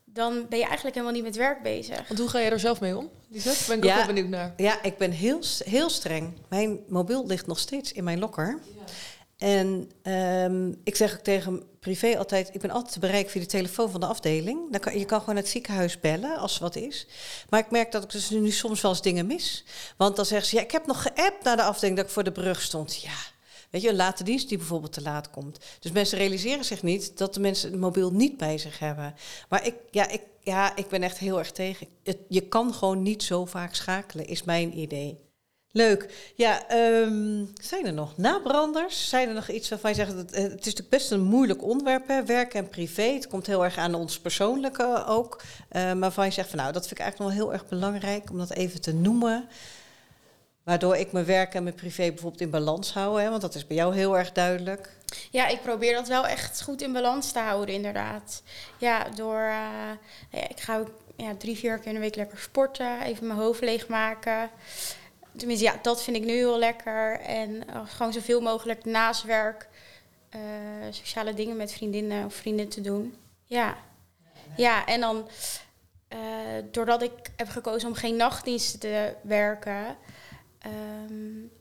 dan 0.05 0.46
ben 0.50 0.60
je 0.60 0.65
eigenlijk 0.65 0.96
helemaal 0.96 1.15
niet 1.15 1.25
met 1.25 1.36
werk 1.36 1.62
bezig. 1.63 2.08
Want 2.08 2.19
hoe 2.19 2.29
ga 2.29 2.39
je 2.39 2.50
er 2.50 2.60
zelf 2.60 2.79
mee 2.79 2.98
om? 2.98 3.10
Lisette? 3.27 3.63
Ben 3.67 3.77
ik 3.77 3.84
Ja. 3.84 3.89
ook 3.91 3.98
wel 3.98 4.05
benieuwd 4.13 4.29
naar. 4.29 4.53
Ja, 4.58 4.84
ik 4.84 4.98
ben 4.98 5.12
heel, 5.12 5.39
heel 5.65 5.89
streng. 5.89 6.34
Mijn 6.50 6.79
mobiel 6.88 7.25
ligt 7.27 7.48
nog 7.48 7.60
steeds 7.60 7.91
in 7.91 8.03
mijn 8.03 8.19
lokker. 8.19 8.60
En 9.39 9.91
ehm, 10.01 10.74
ik 10.84 10.96
zeg 10.96 11.13
ook 11.13 11.24
tegen 11.24 11.63
privé 11.79 12.17
altijd, 12.17 12.50
ik 12.53 12.62
ben 12.62 12.72
altijd 12.72 13.01
te 13.01 13.29
via 13.29 13.41
de 13.41 13.48
telefoon 13.48 13.91
van 13.91 14.00
de 14.00 14.05
afdeling. 14.05 14.72
Dan 14.72 14.79
kan, 14.79 15.00
je 15.00 15.05
kan 15.05 15.19
gewoon 15.19 15.36
het 15.36 15.48
ziekenhuis 15.48 16.00
bellen 16.00 16.38
als 16.38 16.55
er 16.55 16.62
wat 16.62 16.75
is. 16.75 17.08
Maar 17.50 17.60
ik 17.60 17.72
merk 17.72 17.91
dat 17.91 18.03
ik 18.03 18.10
dus 18.10 18.29
nu 18.29 18.51
soms 18.51 18.81
wel 18.81 18.91
eens 18.91 19.01
dingen 19.01 19.25
mis. 19.25 19.63
Want 19.98 20.15
dan 20.15 20.25
zeggen 20.25 20.48
ze, 20.48 20.55
ja, 20.55 20.62
ik 20.62 20.72
heb 20.72 20.86
nog 20.86 21.01
geappt 21.01 21.43
naar 21.43 21.55
de 21.55 21.63
afdeling 21.63 21.98
dat 21.98 22.05
ik 22.05 22.12
voor 22.12 22.24
de 22.24 22.31
brug 22.31 22.62
stond. 22.62 23.01
Ja, 23.01 23.17
weet 23.69 23.81
je, 23.81 23.89
een 23.89 23.96
late 23.96 24.24
dienst 24.24 24.50
die 24.50 24.58
bijvoorbeeld 24.58 24.93
te 24.93 25.01
laat 25.01 25.29
komt. 25.29 25.58
Dus 25.79 25.91
mensen 25.91 26.17
realiseren 26.17 26.65
zich 26.65 26.84
niet 26.84 27.17
dat 27.17 27.34
de 27.34 27.39
mensen 27.39 27.72
het 27.72 27.79
mobiel 27.79 28.12
niet 28.12 28.38
bij 28.38 28.58
zich 28.58 28.79
hebben. 28.79 29.15
Maar 29.50 29.65
ik, 29.65 29.75
ja, 29.91 30.08
ik, 30.10 30.22
ja, 30.41 30.75
ik 30.75 30.88
ben 30.88 31.03
echt 31.03 31.17
heel 31.17 31.39
erg 31.39 31.51
tegen. 31.51 31.88
Je 32.27 32.41
kan 32.41 32.74
gewoon 32.74 33.03
niet 33.03 33.24
zo 33.24 33.46
vaak 33.46 33.75
schakelen, 33.75 34.27
is 34.27 34.43
mijn 34.43 34.77
idee. 34.77 35.28
Leuk. 35.71 36.31
Ja, 36.35 36.67
ehm, 36.67 37.45
zijn 37.61 37.85
er 37.85 37.93
nog 37.93 38.17
nabranders? 38.17 39.09
Zijn 39.09 39.27
er 39.27 39.33
nog 39.33 39.49
iets 39.49 39.69
waarvan 39.69 39.89
je 39.89 39.95
zegt... 39.95 40.15
Dat, 40.15 40.29
het 40.29 40.35
is 40.35 40.51
natuurlijk 40.51 40.89
best 40.89 41.11
een 41.11 41.23
moeilijk 41.23 41.63
onderwerp, 41.63 42.07
hè? 42.07 42.25
werk 42.25 42.53
en 42.53 42.69
privé. 42.69 43.01
Het 43.01 43.27
komt 43.27 43.47
heel 43.47 43.63
erg 43.63 43.77
aan 43.77 43.93
ons 43.93 44.19
persoonlijke 44.19 45.05
ook. 45.05 45.41
Uh, 45.41 45.81
maar 45.81 45.99
waarvan 45.99 46.25
je 46.25 46.31
zegt 46.31 46.49
van 46.49 46.57
nou, 46.57 46.71
dat 46.71 46.88
vind 46.88 46.99
ik 46.99 47.05
eigenlijk 47.05 47.31
wel 47.31 47.43
heel 47.43 47.53
erg 47.53 47.67
belangrijk... 47.67 48.29
om 48.29 48.38
dat 48.38 48.51
even 48.51 48.81
te 48.81 48.93
noemen. 48.93 49.49
Waardoor 50.63 50.95
ik 50.95 51.11
mijn 51.11 51.25
werk 51.25 51.53
en 51.53 51.63
mijn 51.63 51.75
privé 51.75 52.07
bijvoorbeeld 52.07 52.41
in 52.41 52.49
balans 52.49 52.93
hou. 52.93 53.21
Hè? 53.21 53.29
Want 53.29 53.41
dat 53.41 53.55
is 53.55 53.67
bij 53.67 53.77
jou 53.77 53.95
heel 53.95 54.17
erg 54.17 54.31
duidelijk. 54.31 54.97
Ja, 55.31 55.47
ik 55.47 55.61
probeer 55.61 55.93
dat 55.93 56.07
wel 56.07 56.27
echt 56.27 56.61
goed 56.61 56.81
in 56.81 56.93
balans 56.93 57.31
te 57.31 57.39
houden, 57.39 57.75
inderdaad. 57.75 58.43
Ja, 58.77 59.05
door... 59.15 59.39
Uh, 59.39 59.91
ja, 60.31 60.49
ik 60.49 60.59
ga 60.59 60.83
ja, 61.15 61.35
drie, 61.38 61.57
vier 61.57 61.77
keer 61.77 61.88
in 61.88 61.93
de 61.93 61.99
week 61.99 62.15
lekker 62.15 62.38
sporten. 62.38 63.01
Even 63.01 63.27
mijn 63.27 63.39
hoofd 63.39 63.61
leegmaken 63.61 64.49
tenminste, 65.39 65.65
ja, 65.65 65.79
dat 65.81 66.03
vind 66.03 66.17
ik 66.17 66.24
nu 66.24 66.34
heel 66.34 66.58
lekker. 66.58 67.19
En 67.19 67.50
uh, 67.50 67.81
gewoon 67.86 68.13
zoveel 68.13 68.41
mogelijk 68.41 68.86
naast 68.86 69.24
werk 69.24 69.67
uh, 70.36 70.41
sociale 70.89 71.34
dingen 71.34 71.58
met 71.58 71.72
vriendinnen 71.72 72.25
of 72.25 72.34
vrienden 72.34 72.69
te 72.69 72.81
doen. 72.81 73.15
Ja, 73.46 73.77
ja 74.55 74.86
en 74.86 75.01
dan 75.01 75.27
uh, 76.13 76.19
doordat 76.72 77.01
ik 77.01 77.31
heb 77.36 77.50
gekozen 77.50 77.88
om 77.88 77.96
geen 77.96 78.15
nachtdiensten 78.15 78.79
te 78.79 79.13
werken, 79.22 79.98
um, 81.10 81.51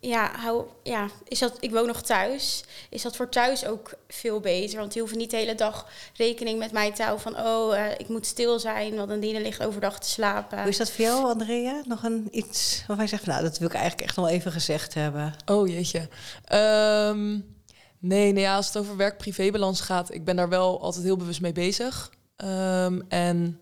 ja, 0.00 0.30
hou, 0.36 0.64
ja, 0.82 1.08
is 1.24 1.38
dat, 1.38 1.56
ik 1.60 1.70
woon 1.70 1.86
nog 1.86 2.02
thuis. 2.02 2.64
Is 2.90 3.02
dat 3.02 3.16
voor 3.16 3.28
thuis 3.28 3.66
ook 3.66 3.94
veel 4.08 4.40
beter? 4.40 4.78
Want 4.78 4.92
die 4.92 5.00
hoeven 5.00 5.18
niet 5.18 5.30
de 5.30 5.36
hele 5.36 5.54
dag 5.54 5.86
rekening 6.14 6.58
met 6.58 6.72
mij 6.72 6.92
te 6.92 7.02
houden 7.02 7.22
van... 7.22 7.46
oh, 7.46 7.76
uh, 7.76 7.90
ik 7.96 8.08
moet 8.08 8.26
stil 8.26 8.58
zijn, 8.58 8.96
want 8.96 9.10
een 9.10 9.20
diene 9.20 9.40
ligt 9.40 9.64
overdag 9.64 10.00
te 10.00 10.08
slapen. 10.08 10.58
Hoe 10.58 10.68
is 10.68 10.76
dat 10.76 10.90
voor 10.90 11.04
jou, 11.04 11.24
Andrea? 11.24 11.82
Nog 11.84 12.02
een 12.02 12.28
iets 12.30 12.84
waarvan 12.86 13.04
je 13.04 13.10
zegt... 13.10 13.26
nou, 13.26 13.42
dat 13.42 13.58
wil 13.58 13.68
ik 13.68 13.74
eigenlijk 13.74 14.04
echt 14.08 14.16
nog 14.16 14.28
even 14.28 14.52
gezegd 14.52 14.94
hebben. 14.94 15.34
Oh, 15.46 15.68
jeetje. 15.68 16.08
Um, 16.52 17.56
nee, 17.98 18.32
nee 18.32 18.42
ja, 18.42 18.56
als 18.56 18.66
het 18.66 18.76
over 18.76 18.96
werk-privébalans 18.96 19.80
gaat... 19.80 20.14
ik 20.14 20.24
ben 20.24 20.36
daar 20.36 20.48
wel 20.48 20.80
altijd 20.80 21.04
heel 21.04 21.16
bewust 21.16 21.40
mee 21.40 21.52
bezig. 21.52 22.10
Um, 22.44 23.04
en 23.08 23.60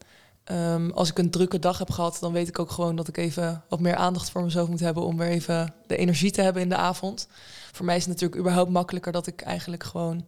Um, 0.53 0.91
als 0.91 1.11
ik 1.11 1.19
een 1.19 1.31
drukke 1.31 1.59
dag 1.59 1.79
heb 1.79 1.91
gehad, 1.91 2.17
dan 2.21 2.33
weet 2.33 2.49
ik 2.49 2.59
ook 2.59 2.71
gewoon 2.71 2.97
dat 2.97 3.09
ik 3.09 3.17
even 3.17 3.63
wat 3.69 3.81
meer 3.81 3.97
aandacht 3.97 4.31
voor 4.31 4.43
mezelf 4.43 4.69
moet 4.69 4.81
hebben 4.81 5.03
om 5.03 5.17
weer 5.17 5.29
even 5.29 5.75
de 5.87 5.97
energie 5.97 6.31
te 6.31 6.43
hebben 6.43 6.63
in 6.63 6.69
de 6.69 6.77
avond. 6.77 7.29
Voor 7.73 7.85
mij 7.85 7.97
is 7.97 8.03
het 8.03 8.13
natuurlijk 8.13 8.41
überhaupt 8.41 8.71
makkelijker 8.71 9.13
dat 9.13 9.27
ik 9.27 9.41
eigenlijk 9.41 9.85
gewoon 9.85 10.25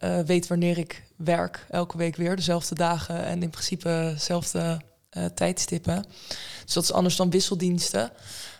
uh, 0.00 0.18
weet 0.18 0.46
wanneer 0.46 0.78
ik 0.78 1.02
werk, 1.16 1.66
elke 1.70 1.96
week 1.96 2.16
weer, 2.16 2.36
dezelfde 2.36 2.74
dagen 2.74 3.24
en 3.24 3.42
in 3.42 3.50
principe 3.50 4.10
dezelfde 4.12 4.80
uh, 5.12 5.24
tijdstippen. 5.24 6.04
Dus 6.64 6.74
dat 6.74 6.82
is 6.82 6.92
anders 6.92 7.16
dan 7.16 7.30
wisseldiensten. 7.30 8.10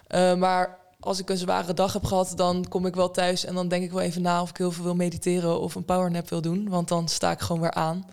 Uh, 0.08 0.34
maar 0.34 0.78
als 1.00 1.18
ik 1.18 1.30
een 1.30 1.36
zware 1.36 1.74
dag 1.74 1.92
heb 1.92 2.04
gehad, 2.04 2.32
dan 2.36 2.68
kom 2.68 2.86
ik 2.86 2.94
wel 2.94 3.10
thuis 3.10 3.44
en 3.44 3.54
dan 3.54 3.68
denk 3.68 3.82
ik 3.84 3.92
wel 3.92 4.00
even 4.00 4.22
na 4.22 4.42
of 4.42 4.50
ik 4.50 4.56
heel 4.56 4.72
veel 4.72 4.84
wil 4.84 4.94
mediteren 4.94 5.60
of 5.60 5.74
een 5.74 5.84
powernap 5.84 6.28
wil 6.28 6.40
doen, 6.40 6.68
want 6.68 6.88
dan 6.88 7.08
sta 7.08 7.30
ik 7.30 7.40
gewoon 7.40 7.60
weer 7.60 7.74
aan. 7.74 8.06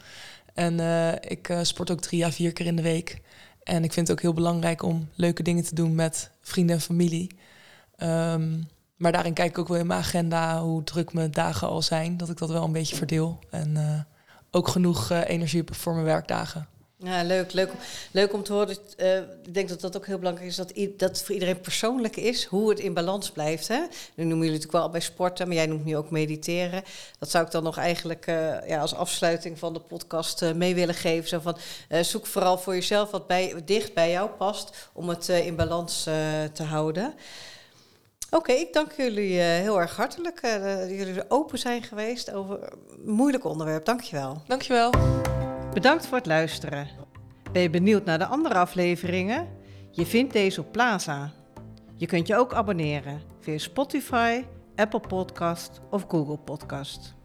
En 0.58 0.80
uh, 0.80 1.12
ik 1.12 1.50
uh, 1.50 1.60
sport 1.62 1.92
ook 1.92 2.02
drie 2.02 2.26
à 2.26 2.32
vier 2.32 2.54
keer 2.54 2.66
in 2.66 2.76
de 2.76 2.82
week. 2.82 3.22
En 3.64 3.84
ik 3.84 3.94
vind 3.94 4.08
het 4.08 4.18
ook 4.18 4.24
heel 4.24 4.34
belangrijk 4.34 4.84
om 4.84 5.10
leuke 5.16 5.44
dingen 5.44 5.64
te 5.64 5.76
doen 5.76 5.96
met 5.96 6.32
vrienden 6.42 6.76
en 6.76 6.82
familie. 6.82 7.32
Um, 7.98 8.68
maar 8.96 9.12
daarin 9.12 9.34
kijk 9.34 9.50
ik 9.50 9.58
ook 9.58 9.67
wel 9.67 9.78
in 9.78 9.88
mijn 9.88 10.00
agenda 10.00 10.62
hoe 10.62 10.84
druk 10.84 11.13
mijn 11.13 11.32
dagen 11.32 11.67
al 11.67 11.82
zijn. 11.82 12.17
Dat 12.17 12.30
ik 12.30 12.38
dat 12.38 12.50
wel 12.50 12.63
een 12.63 12.72
beetje 12.72 12.96
verdeel. 12.96 13.39
En 13.50 13.76
uh, 13.76 14.00
ook 14.52 14.67
genoeg 14.67 15.10
energie 15.10 15.60
heb 15.60 15.76
voor 15.76 15.93
mijn 15.93 16.06
werkdagen. 16.06 16.67
Ja, 16.99 17.23
leuk, 17.23 17.53
leuk, 17.53 17.71
leuk 18.12 18.33
om 18.33 18.43
te 18.43 18.53
horen. 18.53 18.77
Uh, 18.97 19.17
ik 19.17 19.53
denk 19.53 19.69
dat 19.69 19.81
dat 19.81 19.97
ook 19.97 20.05
heel 20.05 20.17
belangrijk 20.17 20.49
is, 20.49 20.55
dat, 20.55 20.73
dat 20.97 21.23
voor 21.23 21.33
iedereen 21.33 21.60
persoonlijk 21.60 22.15
is 22.15 22.45
hoe 22.45 22.69
het 22.69 22.79
in 22.79 22.93
balans 22.93 23.31
blijft. 23.31 23.67
Hè? 23.67 23.79
Nu 24.15 24.23
noemen 24.23 24.45
jullie 24.45 24.51
natuurlijk 24.51 24.71
wel 24.71 24.89
bij 24.89 24.99
sporten, 24.99 25.47
maar 25.47 25.55
jij 25.55 25.65
noemt 25.65 25.86
nu 25.86 25.97
ook 25.97 26.12
mediteren. 26.12 26.83
Dat 27.19 27.29
zou 27.29 27.45
ik 27.45 27.51
dan 27.51 27.63
nog 27.63 27.77
eigenlijk 27.77 28.27
uh, 28.27 28.67
ja, 28.67 28.79
als 28.79 28.95
afsluiting 28.95 29.60
van 29.60 29.73
de 29.73 29.79
podcast 29.79 30.41
uh, 30.41 30.51
mee 30.51 30.75
willen 30.75 30.95
geven. 30.95 31.29
Zo 31.29 31.39
van, 31.39 31.57
zoek 32.01 32.25
vooral 32.25 32.57
voor 32.57 32.73
jezelf 32.73 33.12
wat 33.12 33.27
bij, 33.27 33.55
dicht 33.65 33.93
bij 33.93 34.12
jou 34.12 34.29
past 34.29 34.89
om 34.93 35.10
het 35.10 35.27
in 35.27 35.55
balans 35.55 36.03
te 36.53 36.63
houden. 36.63 37.13
Oké, 38.29 38.51
ik 38.51 38.73
dank 38.73 38.91
jullie 38.91 39.39
heel 39.39 39.79
erg 39.79 39.95
hartelijk 39.95 40.41
dat 40.41 40.89
jullie 40.89 41.29
open 41.29 41.60
zijn 41.60 41.83
geweest 41.83 42.31
over 42.31 42.60
een 43.03 43.12
moeilijk 43.12 43.43
onderwerp. 43.45 43.86
Dankjewel. 43.86 44.41
Dankjewel. 44.47 44.91
Bedankt 45.78 46.08
voor 46.08 46.18
het 46.18 46.26
luisteren. 46.26 46.88
Ben 47.52 47.62
je 47.62 47.70
benieuwd 47.70 48.06
naar 48.06 48.18
de 48.18 48.26
andere 48.26 48.56
afleveringen? 48.56 49.48
Je 49.92 50.06
vindt 50.06 50.34
deze 50.34 50.62
op 50.62 50.72
Plaza. 50.72 51.32
Je 51.96 52.06
kunt 52.06 52.28
je 52.28 52.36
ook 52.36 52.54
abonneren 52.54 53.22
via 53.40 53.58
Spotify, 53.58 54.44
Apple 54.76 55.00
Podcast 55.00 55.82
of 55.90 56.06
Google 56.08 56.38
Podcast. 56.38 57.16